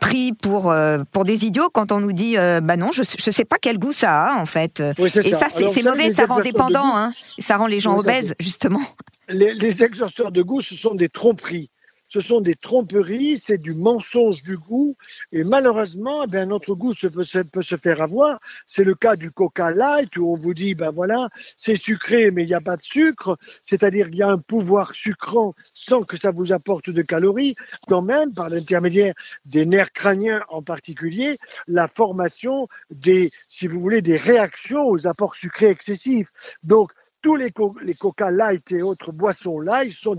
pris 0.00 0.32
pour 0.32 0.72
pour 1.12 1.24
des 1.24 1.44
idiots 1.44 1.68
quand 1.70 1.92
on 1.92 2.00
nous 2.00 2.12
dit 2.12 2.36
bah 2.36 2.76
non 2.76 2.92
je 2.92 3.02
je 3.02 3.30
sais 3.30 3.44
pas 3.44 3.56
quel 3.60 3.78
goût 3.78 3.92
ça 3.92 4.22
a 4.22 4.40
en 4.40 4.46
fait. 4.46 4.80
et 4.80 5.34
ça, 5.34 5.48
c'est 5.52 5.82
mauvais, 5.82 6.12
ça 6.12 6.26
rend 6.26 6.40
dépendant, 6.40 6.96
hein. 6.96 7.12
ça 7.38 7.56
rend 7.56 7.66
les 7.66 7.80
gens 7.80 7.98
obèses 7.98 8.34
justement. 8.38 8.82
Les, 9.28 9.54
les 9.54 9.82
exhausteurs 9.82 10.30
de 10.30 10.42
goût 10.42 10.60
ce 10.60 10.76
sont 10.76 10.94
des 10.94 11.08
tromperies 11.08 11.70
ce 12.12 12.20
sont 12.20 12.42
des 12.42 12.56
tromperies, 12.56 13.38
c'est 13.38 13.56
du 13.56 13.72
mensonge 13.72 14.42
du 14.42 14.58
goût, 14.58 14.96
et 15.32 15.44
malheureusement, 15.44 16.26
eh 16.26 16.44
notre 16.44 16.74
goût 16.74 16.92
se 16.92 17.06
peut, 17.06 17.62
se 17.62 17.76
faire 17.76 18.02
avoir. 18.02 18.38
C'est 18.66 18.84
le 18.84 18.94
cas 18.94 19.16
du 19.16 19.30
Coca 19.30 19.70
Light, 19.70 20.18
où 20.18 20.30
on 20.30 20.36
vous 20.36 20.52
dit, 20.52 20.74
ben 20.74 20.90
voilà, 20.90 21.30
c'est 21.56 21.76
sucré, 21.76 22.30
mais 22.30 22.42
il 22.42 22.48
n'y 22.48 22.54
a 22.54 22.60
pas 22.60 22.76
de 22.76 22.82
sucre, 22.82 23.38
c'est-à-dire 23.64 24.10
qu'il 24.10 24.16
y 24.16 24.22
a 24.22 24.28
un 24.28 24.36
pouvoir 24.36 24.94
sucrant 24.94 25.54
sans 25.72 26.02
que 26.02 26.18
ça 26.18 26.32
vous 26.32 26.52
apporte 26.52 26.90
de 26.90 27.00
calories, 27.00 27.54
quand 27.88 28.02
même, 28.02 28.34
par 28.34 28.50
l'intermédiaire 28.50 29.14
des 29.46 29.64
nerfs 29.64 29.92
crâniens 29.94 30.42
en 30.50 30.62
particulier, 30.62 31.38
la 31.66 31.88
formation 31.88 32.68
des, 32.90 33.30
si 33.48 33.66
vous 33.66 33.80
voulez, 33.80 34.02
des 34.02 34.18
réactions 34.18 34.86
aux 34.86 35.06
apports 35.06 35.34
sucrés 35.34 35.70
excessifs. 35.70 36.28
Donc, 36.62 36.90
tous 37.22 37.36
les, 37.36 37.52
Coca 37.94 38.30
Light 38.30 38.70
et 38.72 38.82
autres 38.82 39.12
boissons 39.12 39.60
light 39.60 39.92
sont, 39.92 40.16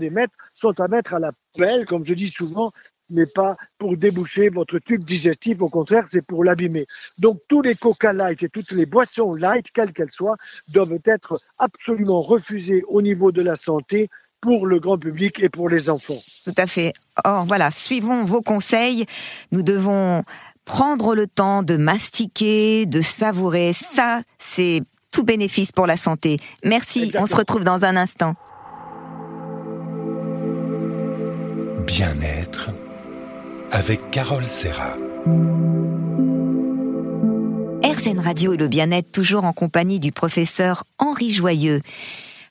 sont 0.54 0.80
à 0.80 0.88
mettre 0.88 1.14
à 1.14 1.20
la 1.20 1.32
pelle, 1.56 1.84
comme 1.84 2.04
je 2.04 2.14
dis 2.14 2.28
souvent, 2.28 2.72
mais 3.10 3.26
pas 3.26 3.56
pour 3.78 3.96
déboucher 3.96 4.48
votre 4.48 4.78
tube 4.78 5.04
digestif, 5.04 5.60
au 5.60 5.68
contraire, 5.68 6.04
c'est 6.06 6.26
pour 6.26 6.44
l'abîmer. 6.44 6.86
Donc 7.18 7.40
tous 7.48 7.62
les 7.62 7.74
Coca 7.74 8.12
Light 8.12 8.42
et 8.42 8.48
toutes 8.48 8.72
les 8.72 8.86
boissons 8.86 9.34
light, 9.34 9.66
quelles 9.72 9.92
qu'elles 9.92 10.10
soient, 10.10 10.36
doivent 10.68 10.98
être 11.04 11.38
absolument 11.58 12.22
refusées 12.22 12.82
au 12.88 13.02
niveau 13.02 13.30
de 13.30 13.42
la 13.42 13.56
santé 13.56 14.08
pour 14.40 14.66
le 14.66 14.78
grand 14.78 14.98
public 14.98 15.40
et 15.42 15.48
pour 15.48 15.68
les 15.68 15.88
enfants. 15.88 16.20
Tout 16.44 16.52
à 16.56 16.66
fait. 16.66 16.92
Or, 17.24 17.44
voilà, 17.44 17.70
suivons 17.70 18.24
vos 18.24 18.42
conseils. 18.42 19.06
Nous 19.52 19.62
devons 19.62 20.22
prendre 20.64 21.14
le 21.14 21.26
temps 21.26 21.62
de 21.62 21.76
mastiquer, 21.76 22.86
de 22.86 23.00
savourer. 23.00 23.72
Ça, 23.72 24.22
c'est 24.38 24.82
tout 25.14 25.22
bénéfice 25.22 25.70
pour 25.70 25.86
la 25.86 25.96
santé. 25.96 26.40
Merci, 26.64 27.12
on 27.16 27.26
se 27.26 27.36
retrouve 27.36 27.62
dans 27.62 27.84
un 27.84 27.94
instant. 27.94 28.34
Bien-être 31.86 32.70
avec 33.70 34.10
Carole 34.10 34.42
Serra. 34.44 34.96
RZN 37.84 38.18
Radio 38.18 38.54
et 38.54 38.56
le 38.56 38.66
bien-être 38.66 39.12
toujours 39.12 39.44
en 39.44 39.52
compagnie 39.52 40.00
du 40.00 40.10
professeur 40.10 40.82
Henri 40.98 41.30
Joyeux. 41.30 41.80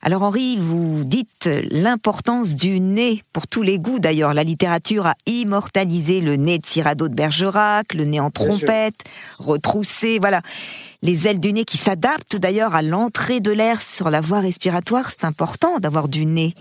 Alors 0.05 0.23
Henri, 0.23 0.57
vous 0.57 1.05
dites 1.05 1.49
l'importance 1.71 2.57
du 2.57 2.81
nez 2.81 3.23
pour 3.31 3.47
tous 3.47 3.61
les 3.61 3.79
goûts. 3.79 3.99
D'ailleurs, 3.99 4.33
la 4.33 4.43
littérature 4.43 5.05
a 5.05 5.15
immortalisé 5.27 6.19
le 6.19 6.35
nez 6.35 6.57
de 6.57 6.65
Cyrano 6.65 7.07
de 7.07 7.13
Bergerac, 7.13 7.93
le 7.93 8.03
nez 8.03 8.19
en 8.19 8.29
trompette, 8.29 9.05
retroussé, 9.39 10.19
voilà. 10.19 10.41
Les 11.03 11.29
ailes 11.29 11.39
du 11.39 11.53
nez 11.53 11.63
qui 11.63 11.77
s'adaptent 11.77 12.35
d'ailleurs 12.35 12.75
à 12.75 12.81
l'entrée 12.81 13.39
de 13.39 13.53
l'air 13.53 13.79
sur 13.79 14.09
la 14.09 14.19
voie 14.19 14.41
respiratoire, 14.41 15.09
c'est 15.09 15.23
important 15.23 15.79
d'avoir 15.79 16.09
du 16.09 16.25
nez. 16.25 16.53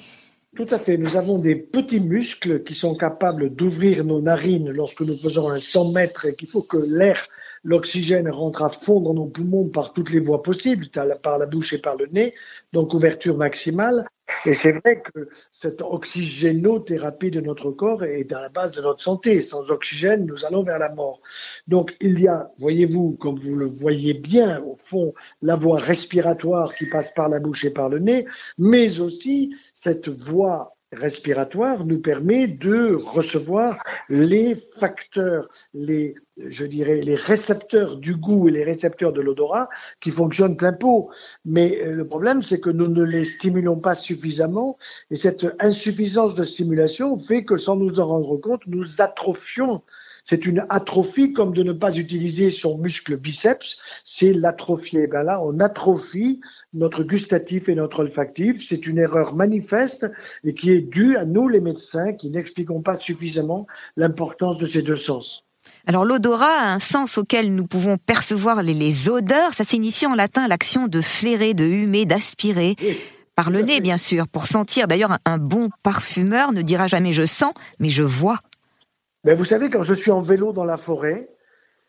Tout 0.55 0.67
à 0.71 0.79
fait. 0.79 0.97
Nous 0.97 1.17
avons 1.17 1.41
des 1.41 1.57
petits 1.57 1.99
muscles 1.99 2.63
qui 2.63 2.75
sont 2.75 2.95
capables 2.95 3.53
d'ouvrir 3.53 4.05
nos 4.05 4.21
narines 4.21 4.71
lorsque 4.71 5.01
nous 5.01 5.19
faisons 5.19 5.49
un 5.51 5.59
100 5.59 5.91
mètres 5.91 6.27
et 6.27 6.37
qu'il 6.37 6.49
faut 6.49 6.63
que 6.63 6.77
l'air 6.77 7.27
l'oxygène 7.65 8.29
rentre 8.29 8.63
à 8.63 8.71
fond 8.71 9.01
dans 9.01 9.15
nos 9.15 9.27
poumons 9.27 9.69
par 9.69 9.93
toutes 9.93 10.11
les 10.11 10.21
voies 10.21 10.43
possibles, 10.43 10.89
par 11.23 11.39
la 11.39 11.47
bouche 11.47 11.73
et 11.73 11.79
par 11.79 11.97
le 11.97 12.07
nez, 12.07 12.35
donc 12.73 12.95
ouverture 12.95 13.37
maximale. 13.37 14.07
Et 14.47 14.55
c'est 14.55 14.73
vrai 14.73 15.03
que 15.03 15.29
cette 15.53 15.83
oxygénothérapie 15.83 17.31
de 17.31 17.41
notre 17.41 17.71
corps 17.71 18.03
est 18.05 18.33
à 18.33 18.41
la 18.41 18.49
base 18.49 18.73
de 18.73 18.81
notre 18.81 19.03
santé. 19.03 19.41
Sans 19.43 19.71
oxygène, 19.71 20.27
nous 20.27 20.45
allons 20.45 20.63
vers 20.63 20.79
la 20.79 20.93
mort. 20.93 21.21
Donc 21.69 21.95
il 22.01 22.19
y 22.21 22.29
a, 22.29 22.51
voyez-vous, 22.59 23.13
comme 23.21 23.39
vous 23.39 23.57
le 23.57 23.67
voyez 23.67 24.15
bien, 24.15 24.63
au 24.63 24.77
fond, 24.77 25.13
la 25.43 25.57
voie 25.57 25.79
respiratoire 25.79 26.75
qui 26.75 26.87
passe 26.87 27.13
par 27.13 27.29
la 27.29 27.41
bouche 27.41 27.65
et 27.65 27.71
par 27.71 27.89
le 27.89 27.99
nez, 27.99 28.27
mais 28.59 29.01
aussi 29.01 29.55
cette 29.75 30.09
voie 30.09 30.77
respiratoire 30.93 31.85
nous 31.87 32.01
permet 32.01 32.47
de 32.47 32.95
recevoir 32.95 33.83
les 34.09 34.57
facteurs, 34.79 35.49
les, 35.75 36.15
je 36.37 36.65
dirais, 36.67 37.01
les 37.01 37.15
récepteurs 37.15 37.97
du 37.97 38.15
goût 38.15 38.49
et 38.49 38.51
les 38.51 38.65
récepteurs 38.65 39.13
de 39.13 39.21
l'odorat 39.21 39.69
qui 40.01 40.11
fonctionnent 40.11 40.57
plein 40.57 40.73
pot. 40.73 41.11
Mais 41.45 41.81
euh, 41.83 41.93
le 41.93 42.07
problème, 42.07 42.43
c'est 42.43 42.61
que 42.61 42.71
nous 42.71 42.89
ne 42.89 43.03
les 43.03 43.25
stimulons 43.25 43.77
pas 43.77 43.95
suffisamment 43.95 44.77
et 45.11 45.17
cette 45.17 45.47
insuffisance 45.61 46.35
de 46.35 46.45
stimulation 46.45 47.19
fait 47.19 47.45
que 47.45 47.57
sans 47.57 47.77
nous 47.77 48.01
en 48.01 48.07
rendre 48.07 48.37
compte, 48.37 48.63
nous 48.67 49.01
atrophions 49.01 49.83
c'est 50.25 50.47
une 50.47 50.65
atrophie 50.69 51.33
comme 51.33 51.53
de 51.53 51.63
ne 51.63 51.73
pas 51.73 51.97
utiliser 51.97 52.51
son 52.51 52.79
muscle 52.79 53.17
biceps, 53.17 54.03
c'est 54.05 54.33
l'atrophier. 54.33 55.07
Ben 55.07 55.23
là, 55.23 55.43
on 55.43 55.59
atrophie 55.61 56.41
notre 56.75 57.03
gustatif 57.03 57.69
et 57.69 57.75
notre 57.75 58.01
olfactif. 58.01 58.65
C'est 58.67 58.87
une 58.87 58.99
erreur 58.99 59.35
manifeste 59.35 60.07
et 60.45 60.55
qui 60.55 60.71
est 60.71 60.83
due 60.83 61.17
à 61.17 61.25
nous, 61.25 61.49
les 61.49 61.61
médecins, 61.61 62.13
qui 62.13 62.31
n'expliquons 62.31 62.83
pas 62.83 62.95
suffisamment 62.95 63.67
l'importance 63.97 64.59
de 64.59 64.67
ces 64.67 64.83
deux 64.83 64.97
sens. 64.97 65.45
Alors 65.87 66.05
l'odorat 66.05 66.61
a 66.61 66.73
un 66.73 66.79
sens 66.79 67.19
auquel 67.19 67.55
nous 67.55 67.67
pouvons 67.67 67.99
percevoir 67.99 68.63
les, 68.63 69.09
odeurs. 69.09 69.53
Ça 69.55 69.65
signifie 69.65 70.07
en 70.07 70.15
latin 70.15 70.47
l'action 70.47 70.87
de 70.87 71.01
flairer, 71.01 71.55
de 71.55 71.65
humer, 71.65 72.05
d'aspirer. 72.05 72.77
par 73.35 73.51
le 73.51 73.63
nez, 73.63 73.81
bien 73.81 73.99
sûr, 73.99 74.29
pour 74.29 74.47
sentir. 74.47 74.87
D'ailleurs, 74.87 75.19
un 75.25 75.39
bon 75.39 75.71
parfumeur 75.83 76.53
ne 76.53 76.63
dira 76.63 76.87
jamais 76.87 77.13
je 77.13 77.25
sens, 77.25 77.53
mais 77.81 77.91
je 77.91 78.03
vois. 78.03 78.39
Mais 79.25 79.35
vous 79.35 79.45
savez, 79.45 79.71
quand 79.71 79.83
je 79.83 79.95
suis 79.95 80.11
en 80.11 80.23
vélo 80.23 80.53
dans 80.53 80.65
la 80.65 80.77
forêt, 80.77 81.29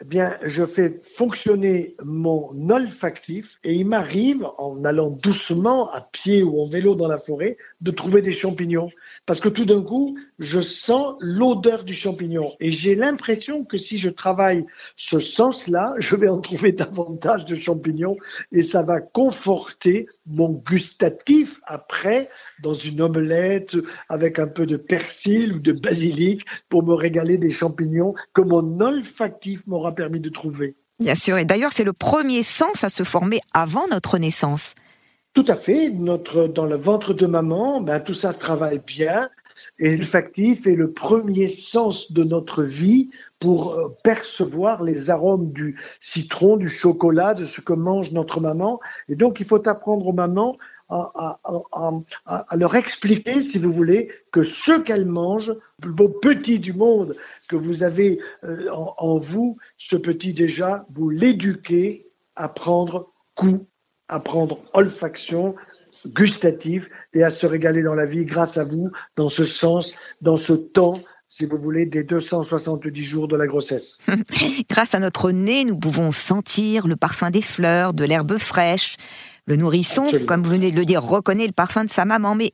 eh 0.04 0.06
bien, 0.06 0.38
je 0.44 0.66
fais 0.66 1.00
fonctionner 1.06 1.96
mon 2.04 2.70
olfactif 2.70 3.58
et 3.64 3.74
il 3.74 3.88
m'arrive, 3.88 4.46
en 4.58 4.84
allant 4.84 5.10
doucement, 5.10 5.90
à 5.92 6.02
pied 6.02 6.44
ou 6.44 6.60
en 6.60 6.68
vélo 6.68 6.94
dans 6.94 7.08
la 7.08 7.20
forêt, 7.20 7.58
de 7.80 7.90
trouver 7.90 8.22
des 8.22 8.34
champignons. 8.34 8.90
Parce 9.26 9.40
que 9.40 9.48
tout 9.48 9.64
d'un 9.64 9.82
coup, 9.82 10.18
je 10.40 10.60
sens 10.60 11.16
l'odeur 11.22 11.86
du 11.86 11.94
champignon. 11.94 12.52
Et 12.60 12.70
j'ai 12.70 12.96
l'impression 12.96 13.64
que 13.64 13.78
si 13.78 13.98
je 13.98 14.10
travaille 14.10 14.66
ce 14.98 15.20
sens-là, 15.20 15.94
je 16.00 16.18
vais 16.18 16.28
en 16.28 16.42
trouver 16.42 16.74
davantage 16.74 17.46
de 17.46 17.56
champignons 17.56 18.18
et 18.52 18.62
ça 18.62 18.84
va 18.84 19.00
conforter 19.00 20.08
mon 20.26 20.50
gustatif 20.50 21.62
après 21.66 22.30
dans 22.62 22.74
une 22.74 23.00
omelette 23.00 23.78
avec 24.10 24.38
un 24.38 24.48
peu 24.48 24.66
de 24.66 24.76
persil 24.76 25.54
ou 25.54 25.60
de 25.60 25.72
basilic 25.72 26.46
pour 26.68 26.84
me 26.84 26.94
régaler 26.94 27.38
des 27.38 27.52
champignons 27.52 28.14
que 28.34 28.42
mon 28.42 28.82
olfactif 28.82 29.66
m'aura 29.66 29.93
permis 29.94 30.20
de 30.20 30.30
trouver. 30.30 30.76
Bien 31.00 31.16
sûr, 31.16 31.38
et 31.38 31.46
d'ailleurs 31.46 31.72
c'est 31.74 31.84
le 31.84 31.94
premier 31.94 32.44
sens 32.44 32.84
à 32.84 32.90
se 32.90 33.04
former 33.04 33.42
avant 33.54 33.88
notre 33.88 34.18
naissance. 34.18 34.76
Tout 35.34 35.46
à 35.48 35.56
fait. 35.56 35.90
Notre, 35.90 36.46
dans 36.46 36.66
le 36.66 36.76
ventre 36.76 37.14
de 37.14 37.26
maman, 37.26 37.82
ben, 37.82 38.00
tout 38.00 38.14
ça 38.14 38.32
se 38.32 38.38
travaille 38.38 38.82
bien. 38.86 39.30
Et 39.80 39.98
l'olfactif 39.98 40.68
est 40.68 40.76
le 40.76 40.92
premier 40.92 41.50
sens 41.50 42.12
de 42.12 42.24
notre 42.24 42.64
vie 42.64 43.10
pour 43.40 43.74
euh, 43.74 43.88
percevoir 44.04 44.84
les 44.84 45.10
arômes 45.10 45.52
du 45.52 45.80
citron, 46.00 46.58
du 46.58 46.70
chocolat, 46.70 47.34
de 47.34 47.46
ce 47.46 47.62
que 47.62 47.74
mange 47.74 48.12
notre 48.12 48.40
maman. 48.40 48.80
Et 49.10 49.16
donc, 49.16 49.40
il 49.40 49.48
faut 49.48 49.68
apprendre 49.68 50.06
aux 50.08 50.14
mamans 50.14 50.58
à, 50.94 52.56
leur 52.56 52.76
expliquer, 52.76 53.42
si 53.42 53.58
vous 53.58 53.72
voulez, 53.72 54.10
que 54.32 54.44
ce 54.44 54.80
qu'elles 54.80 55.06
mangent, 55.06 55.54
le 55.84 55.92
beau 55.92 56.10
petit 56.10 56.60
du 56.60 56.74
monde 56.74 57.16
que 57.50 57.56
vous 57.56 57.84
avez 57.84 58.20
euh, 58.44 58.70
en, 58.72 59.18
vous, 59.18 59.58
ce 59.78 59.96
petit 59.96 60.34
déjà, 60.34 60.86
vous 60.94 61.10
l'éduquez 61.10 62.08
à 62.36 62.50
prendre 62.50 63.12
goût, 63.38 63.66
à 64.08 64.20
prendre 64.20 64.60
olfaction, 64.74 65.56
gustative 66.08 66.90
et 67.14 67.24
à 67.24 67.30
se 67.30 67.46
régaler 67.46 67.84
dans 67.84 67.96
la 67.96 68.06
vie 68.06 68.26
grâce 68.26 68.58
à 68.58 68.64
vous, 68.64 68.92
dans 69.16 69.30
ce 69.30 69.46
sens, 69.46 69.96
dans 70.22 70.38
ce 70.38 70.54
temps 70.54 70.96
si 71.34 71.48
vous 71.48 71.58
voulez, 71.58 71.88
des 71.88 72.04
270 72.04 73.04
jours 73.04 73.28
de 73.28 73.36
la 73.36 73.48
grossesse. 73.48 73.98
Grâce 74.70 74.94
à 74.94 75.00
notre 75.00 75.32
nez, 75.32 75.66
nous 75.66 75.76
pouvons 75.76 76.12
sentir 76.12 76.86
le 76.86 76.96
parfum 76.96 77.32
des 77.32 77.42
fleurs, 77.42 77.96
de 77.96 78.06
l'herbe 78.06 78.38
fraîche. 78.38 78.98
Le 79.46 79.58
nourrisson, 79.58 80.08
comme 80.26 80.42
vous 80.42 80.52
venez 80.52 80.72
de 80.72 80.78
le 80.78 80.86
dire, 80.86 81.04
reconnaît 81.04 81.48
le 81.48 81.52
parfum 81.52 81.84
de 81.84 81.90
sa 81.90 82.06
maman. 82.06 82.34
Mais 82.34 82.54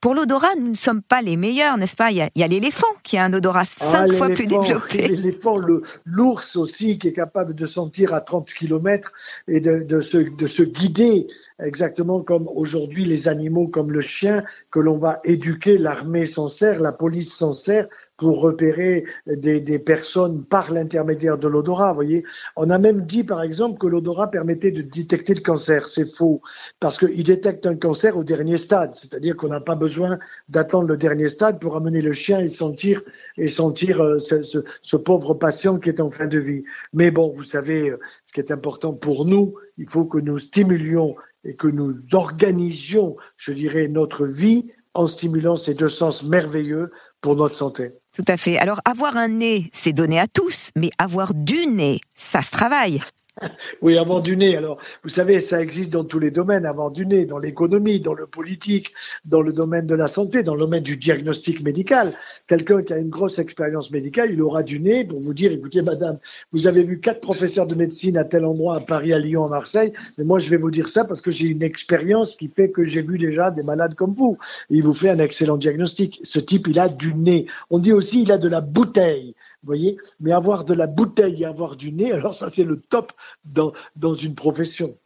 pour 0.00 0.14
l'odorat, 0.14 0.54
nous 0.58 0.70
ne 0.70 0.74
sommes 0.74 1.02
pas 1.02 1.20
les 1.20 1.36
meilleurs, 1.36 1.76
n'est-ce 1.76 1.96
pas? 1.96 2.10
Il 2.10 2.16
y 2.34 2.42
a, 2.42 2.48
l'éléphant 2.48 2.86
qui 3.02 3.18
a 3.18 3.24
un 3.24 3.32
odorat 3.34 3.64
ah, 3.80 3.90
cinq 3.90 4.12
fois 4.14 4.30
plus 4.30 4.46
développé. 4.46 5.08
L'éléphant, 5.08 5.58
l'ours 6.06 6.56
aussi, 6.56 6.98
qui 6.98 7.08
est 7.08 7.12
capable 7.12 7.54
de 7.54 7.66
sentir 7.66 8.14
à 8.14 8.22
30 8.22 8.54
km 8.54 9.12
et 9.48 9.60
de, 9.60 9.80
de, 9.80 10.00
se, 10.00 10.16
de 10.16 10.46
se 10.46 10.62
guider 10.62 11.26
exactement 11.62 12.22
comme 12.22 12.48
aujourd'hui 12.48 13.04
les 13.04 13.28
animaux 13.28 13.68
comme 13.68 13.92
le 13.92 14.00
chien 14.00 14.42
que 14.70 14.80
l'on 14.80 14.96
va 14.96 15.20
éduquer, 15.24 15.76
l'armée 15.76 16.24
s'en 16.24 16.48
sert, 16.48 16.80
la 16.80 16.92
police 16.92 17.34
s'en 17.34 17.52
sert 17.52 17.86
pour 18.20 18.42
repérer 18.42 19.04
des, 19.26 19.62
des 19.62 19.78
personnes 19.78 20.44
par 20.44 20.70
l'intermédiaire 20.70 21.38
de 21.38 21.48
l'odorat. 21.48 21.94
Voyez, 21.94 22.22
on 22.54 22.68
a 22.68 22.76
même 22.76 23.06
dit 23.06 23.24
par 23.24 23.40
exemple 23.40 23.78
que 23.78 23.86
l'odorat 23.86 24.30
permettait 24.30 24.70
de 24.70 24.82
détecter 24.82 25.32
le 25.32 25.40
cancer. 25.40 25.88
C'est 25.88 26.04
faux 26.04 26.42
parce 26.80 26.98
qu'il 26.98 27.24
détecte 27.24 27.64
un 27.64 27.76
cancer 27.76 28.18
au 28.18 28.22
dernier 28.22 28.58
stade, 28.58 28.94
c'est-à-dire 28.94 29.38
qu'on 29.38 29.48
n'a 29.48 29.62
pas 29.62 29.74
besoin 29.74 30.18
d'attendre 30.50 30.86
le 30.88 30.98
dernier 30.98 31.30
stade 31.30 31.58
pour 31.60 31.76
amener 31.76 32.02
le 32.02 32.12
chien 32.12 32.40
et 32.40 32.50
sentir 32.50 33.02
et 33.38 33.48
sentir 33.48 34.02
euh, 34.02 34.18
ce, 34.18 34.42
ce, 34.42 34.58
ce, 34.82 34.96
pauvre 34.98 35.32
patient 35.32 35.78
qui 35.78 35.88
est 35.88 36.00
en 36.00 36.10
fin 36.10 36.26
de 36.26 36.38
vie. 36.38 36.62
Mais 36.92 37.10
bon, 37.10 37.32
vous 37.34 37.42
savez, 37.42 37.88
euh, 37.88 37.98
ce 38.26 38.34
qui 38.34 38.40
est 38.40 38.52
important 38.52 38.92
pour 38.92 39.24
nous, 39.24 39.54
il 39.78 39.88
faut 39.88 40.04
que 40.04 40.18
nous 40.18 40.38
stimulions 40.38 41.16
et 41.44 41.54
que 41.54 41.68
nous 41.68 41.96
organisions, 42.12 43.16
je 43.38 43.52
dirais, 43.52 43.88
notre 43.88 44.26
vie 44.26 44.70
en 44.92 45.06
stimulant 45.06 45.56
ces 45.56 45.72
deux 45.72 45.88
sens 45.88 46.22
merveilleux 46.22 46.90
pour 47.20 47.36
notre 47.36 47.54
santé. 47.54 47.92
Tout 48.12 48.24
à 48.26 48.36
fait. 48.36 48.58
Alors 48.58 48.80
avoir 48.84 49.16
un 49.16 49.28
nez, 49.28 49.70
c'est 49.72 49.92
donné 49.92 50.18
à 50.18 50.26
tous, 50.26 50.70
mais 50.74 50.90
avoir 50.98 51.32
du 51.32 51.66
nez, 51.66 52.00
ça 52.14 52.42
se 52.42 52.50
travaille. 52.50 53.02
Oui, 53.82 53.96
avoir 53.98 54.22
du 54.22 54.36
nez. 54.36 54.56
Alors, 54.56 54.78
vous 55.02 55.08
savez, 55.08 55.40
ça 55.40 55.60
existe 55.62 55.90
dans 55.90 56.04
tous 56.04 56.18
les 56.18 56.30
domaines, 56.30 56.66
avoir 56.66 56.90
du 56.90 57.06
nez, 57.06 57.24
dans 57.24 57.38
l'économie, 57.38 58.00
dans 58.00 58.14
le 58.14 58.26
politique, 58.26 58.92
dans 59.24 59.40
le 59.40 59.52
domaine 59.52 59.86
de 59.86 59.94
la 59.94 60.08
santé, 60.08 60.42
dans 60.42 60.54
le 60.54 60.60
domaine 60.60 60.82
du 60.82 60.96
diagnostic 60.96 61.62
médical. 61.62 62.14
Quelqu'un 62.46 62.82
qui 62.82 62.92
a 62.92 62.98
une 62.98 63.08
grosse 63.08 63.38
expérience 63.38 63.90
médicale, 63.90 64.30
il 64.32 64.42
aura 64.42 64.62
du 64.62 64.80
nez 64.80 65.04
pour 65.04 65.20
vous 65.20 65.34
dire, 65.34 65.52
écoutez, 65.52 65.82
madame, 65.82 66.18
vous 66.52 66.66
avez 66.66 66.82
vu 66.82 67.00
quatre 67.00 67.20
professeurs 67.20 67.66
de 67.66 67.74
médecine 67.74 68.16
à 68.16 68.24
tel 68.24 68.44
endroit, 68.44 68.76
à 68.76 68.80
Paris, 68.80 69.12
à 69.12 69.18
Lyon, 69.18 69.44
à 69.46 69.48
Marseille, 69.48 69.92
mais 70.18 70.24
moi, 70.24 70.38
je 70.38 70.50
vais 70.50 70.56
vous 70.56 70.70
dire 70.70 70.88
ça 70.88 71.04
parce 71.04 71.20
que 71.20 71.30
j'ai 71.30 71.46
une 71.46 71.62
expérience 71.62 72.36
qui 72.36 72.48
fait 72.48 72.70
que 72.70 72.84
j'ai 72.84 73.02
vu 73.02 73.18
déjà 73.18 73.50
des 73.50 73.62
malades 73.62 73.94
comme 73.94 74.14
vous. 74.14 74.38
il 74.68 74.82
vous 74.82 74.94
fait 74.94 75.10
un 75.10 75.18
excellent 75.18 75.56
diagnostic. 75.56 76.20
Ce 76.22 76.40
type, 76.40 76.66
il 76.68 76.78
a 76.78 76.88
du 76.88 77.14
nez. 77.14 77.46
On 77.70 77.78
dit 77.78 77.92
aussi, 77.92 78.22
il 78.22 78.32
a 78.32 78.38
de 78.38 78.48
la 78.48 78.60
bouteille 78.60 79.34
voyez 79.62 79.96
Mais 80.20 80.32
avoir 80.32 80.64
de 80.64 80.74
la 80.74 80.86
bouteille 80.86 81.42
et 81.42 81.46
avoir 81.46 81.76
du 81.76 81.92
nez, 81.92 82.12
alors 82.12 82.34
ça 82.34 82.50
c'est 82.50 82.64
le 82.64 82.80
top 82.80 83.12
dans, 83.44 83.72
dans 83.96 84.14
une 84.14 84.34
profession. 84.34 84.96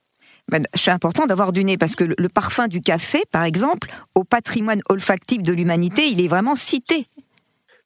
C'est 0.74 0.90
important 0.90 1.26
d'avoir 1.26 1.52
du 1.52 1.64
nez 1.64 1.78
parce 1.78 1.96
que 1.96 2.04
le 2.04 2.28
parfum 2.28 2.68
du 2.68 2.80
café, 2.80 3.22
par 3.30 3.44
exemple, 3.44 3.88
au 4.14 4.24
patrimoine 4.24 4.82
olfactif 4.90 5.42
de 5.42 5.52
l'humanité, 5.52 6.08
il 6.08 6.20
est 6.20 6.28
vraiment 6.28 6.54
cité. 6.54 7.06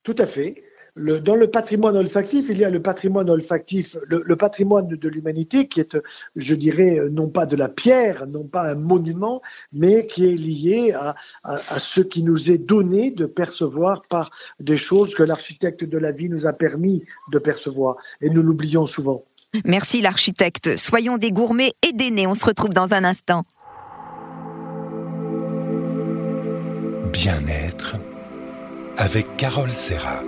Tout 0.02 0.16
à 0.18 0.26
fait 0.26 0.64
dans 0.98 1.34
le 1.34 1.48
patrimoine 1.48 1.96
olfactif, 1.96 2.46
il 2.48 2.58
y 2.58 2.64
a 2.64 2.70
le 2.70 2.82
patrimoine 2.82 3.30
olfactif, 3.30 3.96
le, 4.06 4.37
patrimoine 4.37 4.88
de, 4.88 5.08
l'humanité 5.08 5.68
qui 5.68 5.80
est, 5.80 5.96
je 6.37 6.54
dirais, 6.54 7.00
non 7.11 7.28
pas 7.28 7.46
de 7.46 7.56
la 7.56 7.68
pierre, 7.68 8.26
non 8.26 8.44
pas 8.44 8.70
un 8.70 8.74
monument, 8.74 9.42
mais 9.72 10.06
qui 10.06 10.26
est 10.26 10.37
lié 10.37 10.92
à, 10.92 11.14
à 11.44 11.78
ce 11.78 12.00
qui 12.00 12.22
nous 12.22 12.50
est 12.50 12.58
donné 12.58 13.11
de 13.11 13.26
percevoir 13.26 14.02
par 14.02 14.30
des 14.61 14.76
choses 14.76 15.14
que 15.14 15.22
l'architecte 15.22 15.84
de 15.84 15.98
la 15.98 16.12
vie 16.12 16.28
nous 16.28 16.46
a 16.46 16.52
permis 16.52 17.04
de 17.30 17.38
percevoir. 17.38 17.96
Et 18.20 18.30
nous 18.30 18.42
l'oublions 18.42 18.87
souvent. 18.87 19.24
Merci 19.64 20.00
l'architecte. 20.00 20.76
Soyons 20.76 21.16
des 21.16 21.30
gourmets 21.30 21.72
et 21.87 21.92
des 21.92 22.11
nés. 22.11 22.26
On 22.26 22.34
se 22.34 22.44
retrouve 22.44 22.70
dans 22.70 22.92
un 22.92 23.04
instant. 23.04 23.44
Bien-être 27.12 27.96
avec 28.98 29.37
Carole 29.37 29.72
Serra. 29.72 30.22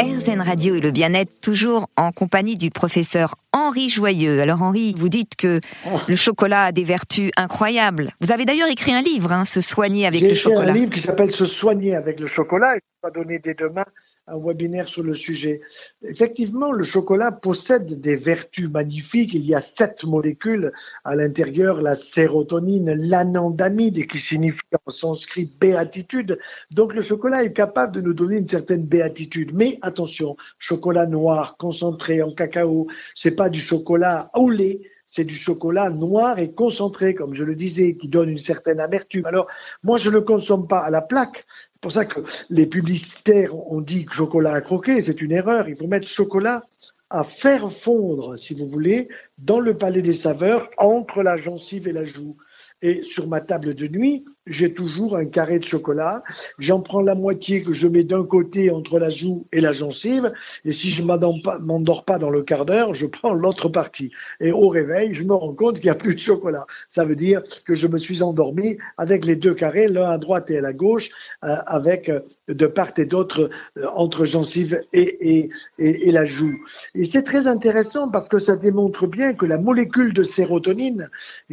RZN 0.00 0.40
Radio 0.40 0.74
et 0.74 0.80
le 0.80 0.90
bien-être, 0.90 1.30
toujours 1.42 1.86
en 1.98 2.10
compagnie 2.10 2.56
du 2.56 2.70
professeur 2.70 3.34
Henri 3.52 3.90
Joyeux. 3.90 4.40
Alors 4.40 4.62
Henri, 4.62 4.94
vous 4.96 5.10
dites 5.10 5.36
que 5.36 5.60
oh. 5.86 6.00
le 6.08 6.16
chocolat 6.16 6.64
a 6.64 6.72
des 6.72 6.84
vertus 6.84 7.30
incroyables. 7.36 8.12
Vous 8.22 8.32
avez 8.32 8.46
d'ailleurs 8.46 8.68
écrit 8.68 8.94
un 8.94 9.02
livre, 9.02 9.32
hein, 9.32 9.44
Se 9.44 9.60
soigner 9.60 10.06
avec 10.06 10.22
le 10.22 10.34
chocolat. 10.34 10.56
J'ai 10.56 10.62
écrit 10.62 10.70
un 10.70 10.80
livre 10.80 10.94
qui 10.94 11.00
s'appelle 11.00 11.30
Se 11.30 11.44
soigner 11.44 11.94
avec 11.94 12.20
le 12.20 12.26
chocolat. 12.26 12.76
Il 12.76 12.80
va 13.02 13.10
donner 13.10 13.38
dès 13.38 13.52
demain 13.52 13.84
un 14.28 14.38
webinaire 14.38 14.88
sur 14.88 15.02
le 15.02 15.14
sujet. 15.14 15.60
Effectivement, 16.02 16.72
le 16.72 16.84
chocolat 16.84 17.30
possède 17.30 18.00
des 18.00 18.16
vertus 18.16 18.68
magnifiques. 18.68 19.34
Il 19.34 19.44
y 19.46 19.54
a 19.54 19.60
sept 19.60 20.04
molécules 20.04 20.72
à 21.04 21.14
l'intérieur, 21.14 21.80
la 21.80 21.94
sérotonine, 21.94 22.92
l'anandamide, 22.92 24.06
qui 24.08 24.18
signifie 24.18 24.60
en 24.84 24.90
sanskrit 24.90 25.50
béatitude. 25.60 26.38
Donc 26.72 26.92
le 26.92 27.02
chocolat 27.02 27.44
est 27.44 27.52
capable 27.52 27.94
de 27.94 28.00
nous 28.00 28.14
donner 28.14 28.36
une 28.36 28.48
certaine 28.48 28.84
béatitude. 28.84 29.52
Mais 29.54 29.78
attention, 29.82 30.36
chocolat 30.58 31.06
noir 31.06 31.56
concentré 31.56 32.22
en 32.22 32.32
cacao, 32.32 32.88
c'est 33.14 33.36
pas 33.36 33.48
du 33.48 33.60
chocolat 33.60 34.30
au 34.34 34.50
lait, 34.50 34.80
c'est 35.16 35.24
du 35.24 35.34
chocolat 35.34 35.88
noir 35.88 36.38
et 36.38 36.52
concentré, 36.52 37.14
comme 37.14 37.32
je 37.32 37.42
le 37.42 37.54
disais, 37.54 37.96
qui 37.96 38.06
donne 38.06 38.28
une 38.28 38.36
certaine 38.36 38.80
amertume. 38.80 39.24
Alors, 39.24 39.46
moi, 39.82 39.96
je 39.96 40.10
ne 40.10 40.16
le 40.16 40.20
consomme 40.20 40.68
pas 40.68 40.80
à 40.80 40.90
la 40.90 41.00
plaque. 41.00 41.46
C'est 41.48 41.80
pour 41.80 41.92
ça 41.92 42.04
que 42.04 42.20
les 42.50 42.66
publicitaires 42.66 43.56
ont 43.72 43.80
dit 43.80 44.04
que 44.04 44.12
chocolat 44.12 44.52
à 44.52 44.60
croquer, 44.60 45.00
c'est 45.00 45.22
une 45.22 45.32
erreur. 45.32 45.70
Il 45.70 45.76
faut 45.76 45.86
mettre 45.86 46.06
chocolat 46.06 46.64
à 47.08 47.24
faire 47.24 47.72
fondre, 47.72 48.36
si 48.36 48.52
vous 48.52 48.66
voulez, 48.66 49.08
dans 49.38 49.58
le 49.58 49.78
palais 49.78 50.02
des 50.02 50.12
saveurs, 50.12 50.68
entre 50.76 51.22
la 51.22 51.38
gencive 51.38 51.88
et 51.88 51.92
la 51.92 52.04
joue. 52.04 52.36
Et 52.82 53.02
sur 53.02 53.26
ma 53.26 53.40
table 53.40 53.74
de 53.74 53.88
nuit, 53.88 54.26
j'ai 54.46 54.72
toujours 54.72 55.16
un 55.16 55.24
carré 55.24 55.58
de 55.58 55.64
chocolat. 55.64 56.22
J'en 56.58 56.80
prends 56.80 57.00
la 57.00 57.14
moitié 57.14 57.62
que 57.62 57.72
je 57.72 57.88
mets 57.88 58.04
d'un 58.04 58.24
côté 58.24 58.70
entre 58.70 58.98
la 58.98 59.10
joue 59.10 59.46
et 59.52 59.60
la 59.60 59.72
gencive. 59.72 60.32
Et 60.64 60.72
si 60.72 60.90
je 60.90 61.02
m'endors 61.02 62.04
pas 62.04 62.18
dans 62.18 62.30
le 62.30 62.42
quart 62.42 62.64
d'heure, 62.64 62.94
je 62.94 63.06
prends 63.06 63.34
l'autre 63.34 63.68
partie. 63.68 64.12
Et 64.40 64.52
au 64.52 64.68
réveil, 64.68 65.14
je 65.14 65.24
me 65.24 65.34
rends 65.34 65.52
compte 65.52 65.76
qu'il 65.76 65.84
n'y 65.86 65.90
a 65.90 65.96
plus 65.96 66.14
de 66.14 66.20
chocolat. 66.20 66.66
Ça 66.88 67.04
veut 67.04 67.16
dire 67.16 67.42
que 67.64 67.74
je 67.74 67.86
me 67.86 67.98
suis 67.98 68.22
endormi 68.22 68.78
avec 68.96 69.24
les 69.24 69.36
deux 69.36 69.54
carrés, 69.54 69.88
l'un 69.88 70.10
à 70.10 70.18
droite 70.18 70.50
et 70.50 70.58
à 70.58 70.60
la 70.60 70.72
gauche, 70.72 71.10
euh, 71.44 71.56
avec 71.66 72.08
euh, 72.08 72.20
de 72.48 72.66
part 72.66 72.92
et 72.98 73.04
d'autre 73.04 73.50
euh, 73.78 73.86
entre 73.94 74.24
gencive 74.24 74.80
et, 74.92 75.48
et, 75.78 76.08
et 76.08 76.12
la 76.12 76.24
joue. 76.24 76.54
Et 76.94 77.04
c'est 77.04 77.24
très 77.24 77.46
intéressant 77.46 78.08
parce 78.08 78.28
que 78.28 78.38
ça 78.38 78.56
démontre 78.56 79.06
bien 79.06 79.34
que 79.34 79.46
la 79.46 79.58
molécule 79.58 80.12
de 80.12 80.22
sérotonine 80.22 81.10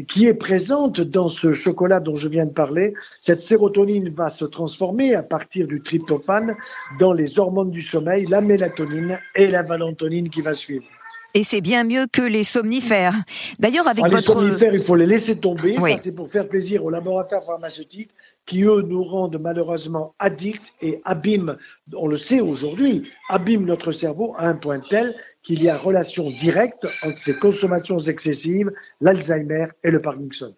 qui 0.08 0.28
est 0.28 0.34
présente 0.34 1.02
dans 1.02 1.30
ce 1.30 1.54
chocolat 1.54 2.00
dont 2.00 2.18
je 2.18 2.28
viens 2.28 2.46
de 2.46 2.52
parler, 2.52 2.83
cette 3.22 3.42
sérotonine 3.42 4.10
va 4.10 4.30
se 4.30 4.46
transformer 4.46 5.16
à 5.16 5.24
partir 5.24 5.68
du 5.68 5.82
tryptophane 5.82 6.56
dans 7.00 7.14
les 7.14 7.40
hormones 7.40 7.72
du 7.72 7.82
sommeil, 7.82 8.26
la 8.26 8.42
mélatonine 8.42 9.20
et 9.36 9.48
la 9.48 9.64
valentonine 9.64 10.30
qui 10.30 10.42
va 10.42 10.54
suivre. 10.54 10.86
Et 11.36 11.44
c'est 11.44 11.62
bien 11.62 11.84
mieux 11.84 12.06
que 12.06 12.22
les 12.22 12.44
somnifères. 12.44 13.16
D'ailleurs, 13.58 13.88
avec 13.88 14.04
ah, 14.06 14.10
votre... 14.10 14.40
Les 14.40 14.48
somnifères, 14.48 14.76
il 14.76 14.84
faut 14.84 14.96
les 14.96 15.08
laisser 15.08 15.40
tomber. 15.40 15.78
Ça, 15.80 15.98
c'est 16.00 16.14
pour 16.14 16.30
faire 16.30 16.48
plaisir 16.48 16.86
aux 16.86 16.92
laboratoires 16.92 17.44
pharmaceutiques 17.44 18.12
qui, 18.46 18.64
eux, 18.64 18.84
nous 18.84 19.04
rendent 19.04 19.40
malheureusement 19.42 20.14
addicts 20.20 20.74
et 20.82 21.02
abîment, 21.06 21.58
on 21.94 22.08
le 22.08 22.18
sait 22.18 22.40
aujourd'hui, 22.40 23.10
abîment 23.30 23.66
notre 23.66 23.92
cerveau 23.92 24.36
à 24.38 24.48
un 24.48 24.56
point 24.56 24.80
tel 24.80 25.16
qu'il 25.42 25.64
y 25.64 25.70
a 25.70 25.78
relation 25.78 26.30
directe 26.30 26.86
entre 27.02 27.18
ces 27.18 27.36
consommations 27.36 28.00
excessives, 28.00 28.72
l'Alzheimer 29.02 29.68
et 29.84 29.90
le 29.90 30.02
Parkinson. 30.02 30.54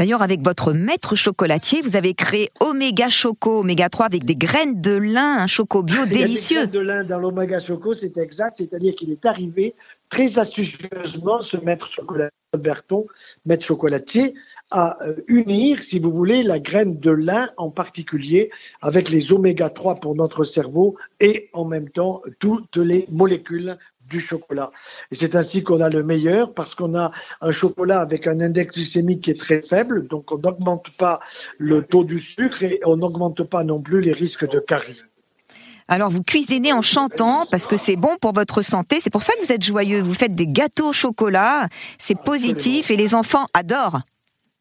D'ailleurs, 0.00 0.22
avec 0.22 0.40
votre 0.40 0.72
maître 0.72 1.14
chocolatier, 1.14 1.82
vous 1.82 1.94
avez 1.94 2.14
créé 2.14 2.48
Oméga 2.60 3.10
Choco, 3.10 3.60
Oméga 3.60 3.90
3 3.90 4.06
avec 4.06 4.24
des 4.24 4.34
graines 4.34 4.80
de 4.80 4.92
lin, 4.92 5.36
un 5.40 5.46
choco 5.46 5.82
bio 5.82 6.06
délicieux. 6.10 6.56
Il 6.56 6.60
y 6.60 6.62
a 6.62 6.66
des 6.66 6.72
graines 6.72 6.86
de 6.86 6.88
lin 6.88 7.04
dans 7.04 7.18
l'Oméga 7.18 7.60
Choco, 7.60 7.92
c'est 7.92 8.16
exact, 8.16 8.56
c'est-à-dire 8.56 8.94
qu'il 8.94 9.10
est 9.10 9.26
arrivé 9.26 9.74
très 10.08 10.38
astucieusement, 10.38 11.42
ce 11.42 11.58
maître 11.58 11.86
chocolatier, 11.86 12.30
Berton, 12.58 13.06
maître 13.44 13.66
chocolatier, 13.66 14.32
à 14.70 14.96
euh, 15.04 15.16
unir, 15.28 15.82
si 15.82 15.98
vous 15.98 16.12
voulez, 16.12 16.44
la 16.44 16.60
graine 16.60 16.98
de 16.98 17.10
lin 17.10 17.50
en 17.58 17.68
particulier 17.68 18.50
avec 18.80 19.10
les 19.10 19.34
oméga 19.34 19.68
3 19.68 19.96
pour 19.96 20.14
notre 20.14 20.44
cerveau 20.44 20.96
et 21.20 21.50
en 21.52 21.66
même 21.66 21.90
temps 21.90 22.22
toutes 22.38 22.78
les 22.78 23.06
molécules 23.10 23.76
du 24.10 24.20
chocolat. 24.20 24.70
Et 25.10 25.14
c'est 25.14 25.34
ainsi 25.34 25.62
qu'on 25.62 25.80
a 25.80 25.88
le 25.88 26.02
meilleur 26.02 26.52
parce 26.52 26.74
qu'on 26.74 26.94
a 26.94 27.12
un 27.40 27.52
chocolat 27.52 28.00
avec 28.00 28.26
un 28.26 28.40
index 28.40 28.76
glycémique 28.76 29.22
qui 29.24 29.30
est 29.30 29.40
très 29.40 29.62
faible, 29.62 30.06
donc 30.08 30.30
on 30.32 30.38
n'augmente 30.38 30.90
pas 30.98 31.20
le 31.56 31.82
taux 31.82 32.04
du 32.04 32.18
sucre 32.18 32.62
et 32.62 32.80
on 32.84 32.96
n'augmente 32.96 33.42
pas 33.44 33.64
non 33.64 33.80
plus 33.80 34.02
les 34.02 34.12
risques 34.12 34.48
de 34.48 34.58
carie. 34.58 35.00
Alors 35.88 36.10
vous 36.10 36.22
cuisinez 36.22 36.72
en 36.72 36.82
chantant 36.82 37.46
parce 37.50 37.66
que 37.66 37.76
c'est 37.76 37.96
bon 37.96 38.16
pour 38.20 38.32
votre 38.32 38.62
santé, 38.62 38.98
c'est 39.00 39.10
pour 39.10 39.22
ça 39.22 39.32
que 39.34 39.44
vous 39.44 39.52
êtes 39.52 39.64
joyeux, 39.64 40.00
vous 40.00 40.14
faites 40.14 40.34
des 40.34 40.46
gâteaux 40.46 40.90
au 40.90 40.92
chocolat, 40.92 41.68
c'est 41.98 42.16
positif 42.16 42.90
et 42.90 42.96
les 42.96 43.14
enfants 43.14 43.46
adorent. 43.54 44.00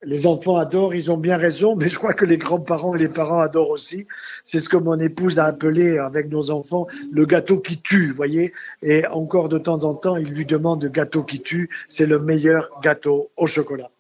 Les 0.04 0.28
enfants 0.28 0.56
adorent, 0.56 0.96
ils 0.96 1.12
ont 1.12 1.18
bien 1.18 1.36
raison, 1.36 1.76
mais 1.76 1.90
je 1.90 1.98
crois 1.98 2.14
que 2.14 2.24
les 2.24 2.38
grands-parents 2.38 2.96
et 2.96 3.00
les 3.00 3.10
parents 3.10 3.42
adorent 3.42 3.72
aussi. 3.72 4.08
C'est 4.46 4.62
ce 4.62 4.70
que 4.70 4.78
mon 4.78 4.98
épouse 4.98 5.40
a 5.40 5.46
appelé 5.46 5.98
avec 5.98 6.30
nos 6.30 6.52
enfants 6.52 6.88
le 7.12 7.26
gâteau 7.26 7.60
qui 7.60 7.82
tue, 7.82 8.12
voyez. 8.12 8.54
Et 8.82 9.06
encore 9.08 9.50
de 9.50 9.58
temps 9.58 9.84
en 9.84 9.96
temps, 9.96 10.16
ils 10.16 10.30
lui 10.30 10.46
demandent 10.46 10.84
le 10.84 10.90
gâteau 10.90 11.24
qui 11.24 11.42
tue. 11.42 11.70
C'est 11.90 12.06
le 12.06 12.18
meilleur 12.20 12.70
gâteau 12.82 13.30
au 13.36 13.46
chocolat. 13.46 13.92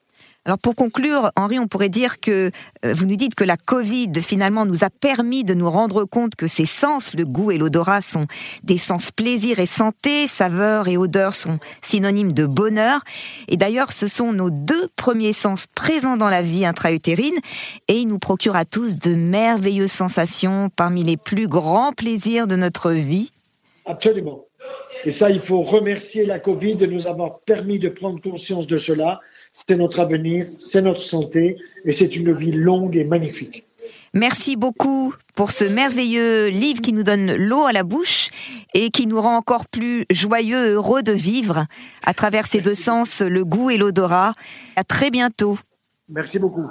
Alors 0.49 0.57
pour 0.57 0.73
conclure, 0.73 1.31
Henri, 1.35 1.59
on 1.59 1.67
pourrait 1.67 1.89
dire 1.89 2.19
que 2.19 2.49
euh, 2.83 2.93
vous 2.95 3.05
nous 3.05 3.17
dites 3.17 3.35
que 3.35 3.43
la 3.43 3.55
Covid 3.55 4.11
finalement 4.19 4.65
nous 4.65 4.83
a 4.83 4.89
permis 4.89 5.43
de 5.43 5.53
nous 5.53 5.69
rendre 5.69 6.05
compte 6.05 6.33
que 6.33 6.47
ces 6.47 6.65
sens, 6.65 7.13
le 7.13 7.23
goût 7.23 7.51
et 7.51 7.59
l'odorat, 7.59 8.01
sont 8.01 8.25
des 8.63 8.79
sens 8.79 9.11
plaisir 9.11 9.59
et 9.59 9.67
santé, 9.67 10.25
saveur 10.25 10.87
et 10.87 10.97
odeur 10.97 11.35
sont 11.35 11.59
synonymes 11.83 12.31
de 12.31 12.47
bonheur. 12.47 13.01
Et 13.47 13.57
d'ailleurs, 13.57 13.91
ce 13.91 14.07
sont 14.07 14.33
nos 14.33 14.49
deux 14.49 14.87
premiers 14.95 15.33
sens 15.33 15.67
présents 15.67 16.17
dans 16.17 16.29
la 16.29 16.41
vie 16.41 16.65
intra-utérine 16.65 17.37
et 17.87 17.99
ils 17.99 18.07
nous 18.07 18.17
procurent 18.17 18.55
à 18.55 18.65
tous 18.65 18.97
de 18.97 19.13
merveilleuses 19.13 19.91
sensations 19.91 20.71
parmi 20.75 21.03
les 21.03 21.17
plus 21.17 21.47
grands 21.47 21.93
plaisirs 21.93 22.47
de 22.47 22.55
notre 22.55 22.89
vie. 22.89 23.31
Absolument. 23.85 24.45
Et 25.05 25.11
ça, 25.11 25.29
il 25.29 25.41
faut 25.41 25.61
remercier 25.61 26.25
la 26.25 26.39
Covid 26.39 26.75
de 26.75 26.87
nous 26.87 27.05
avoir 27.05 27.41
permis 27.41 27.77
de 27.77 27.89
prendre 27.89 28.19
conscience 28.19 28.65
de 28.65 28.79
cela 28.79 29.19
c'est 29.67 29.75
notre 29.75 29.99
avenir, 29.99 30.47
c'est 30.59 30.81
notre 30.81 31.03
santé 31.03 31.57
et 31.85 31.91
c'est 31.91 32.15
une 32.15 32.31
vie 32.33 32.51
longue 32.51 32.95
et 32.95 33.03
magnifique. 33.03 33.65
Merci 34.13 34.55
beaucoup 34.55 35.13
pour 35.35 35.51
ce 35.51 35.65
merveilleux 35.65 36.47
livre 36.47 36.81
qui 36.81 36.93
nous 36.93 37.03
donne 37.03 37.35
l'eau 37.35 37.65
à 37.65 37.71
la 37.71 37.83
bouche 37.83 38.29
et 38.73 38.89
qui 38.89 39.05
nous 39.05 39.21
rend 39.21 39.35
encore 39.35 39.67
plus 39.67 40.05
joyeux, 40.11 40.73
heureux 40.73 41.03
de 41.03 41.11
vivre 41.11 41.65
à 42.03 42.13
travers 42.13 42.47
ces 42.47 42.61
deux 42.61 42.73
sens, 42.73 43.21
le 43.21 43.45
goût 43.45 43.69
et 43.69 43.77
l'odorat. 43.77 44.33
À 44.75 44.83
très 44.83 45.11
bientôt. 45.11 45.57
Merci 46.07 46.39
beaucoup. 46.39 46.65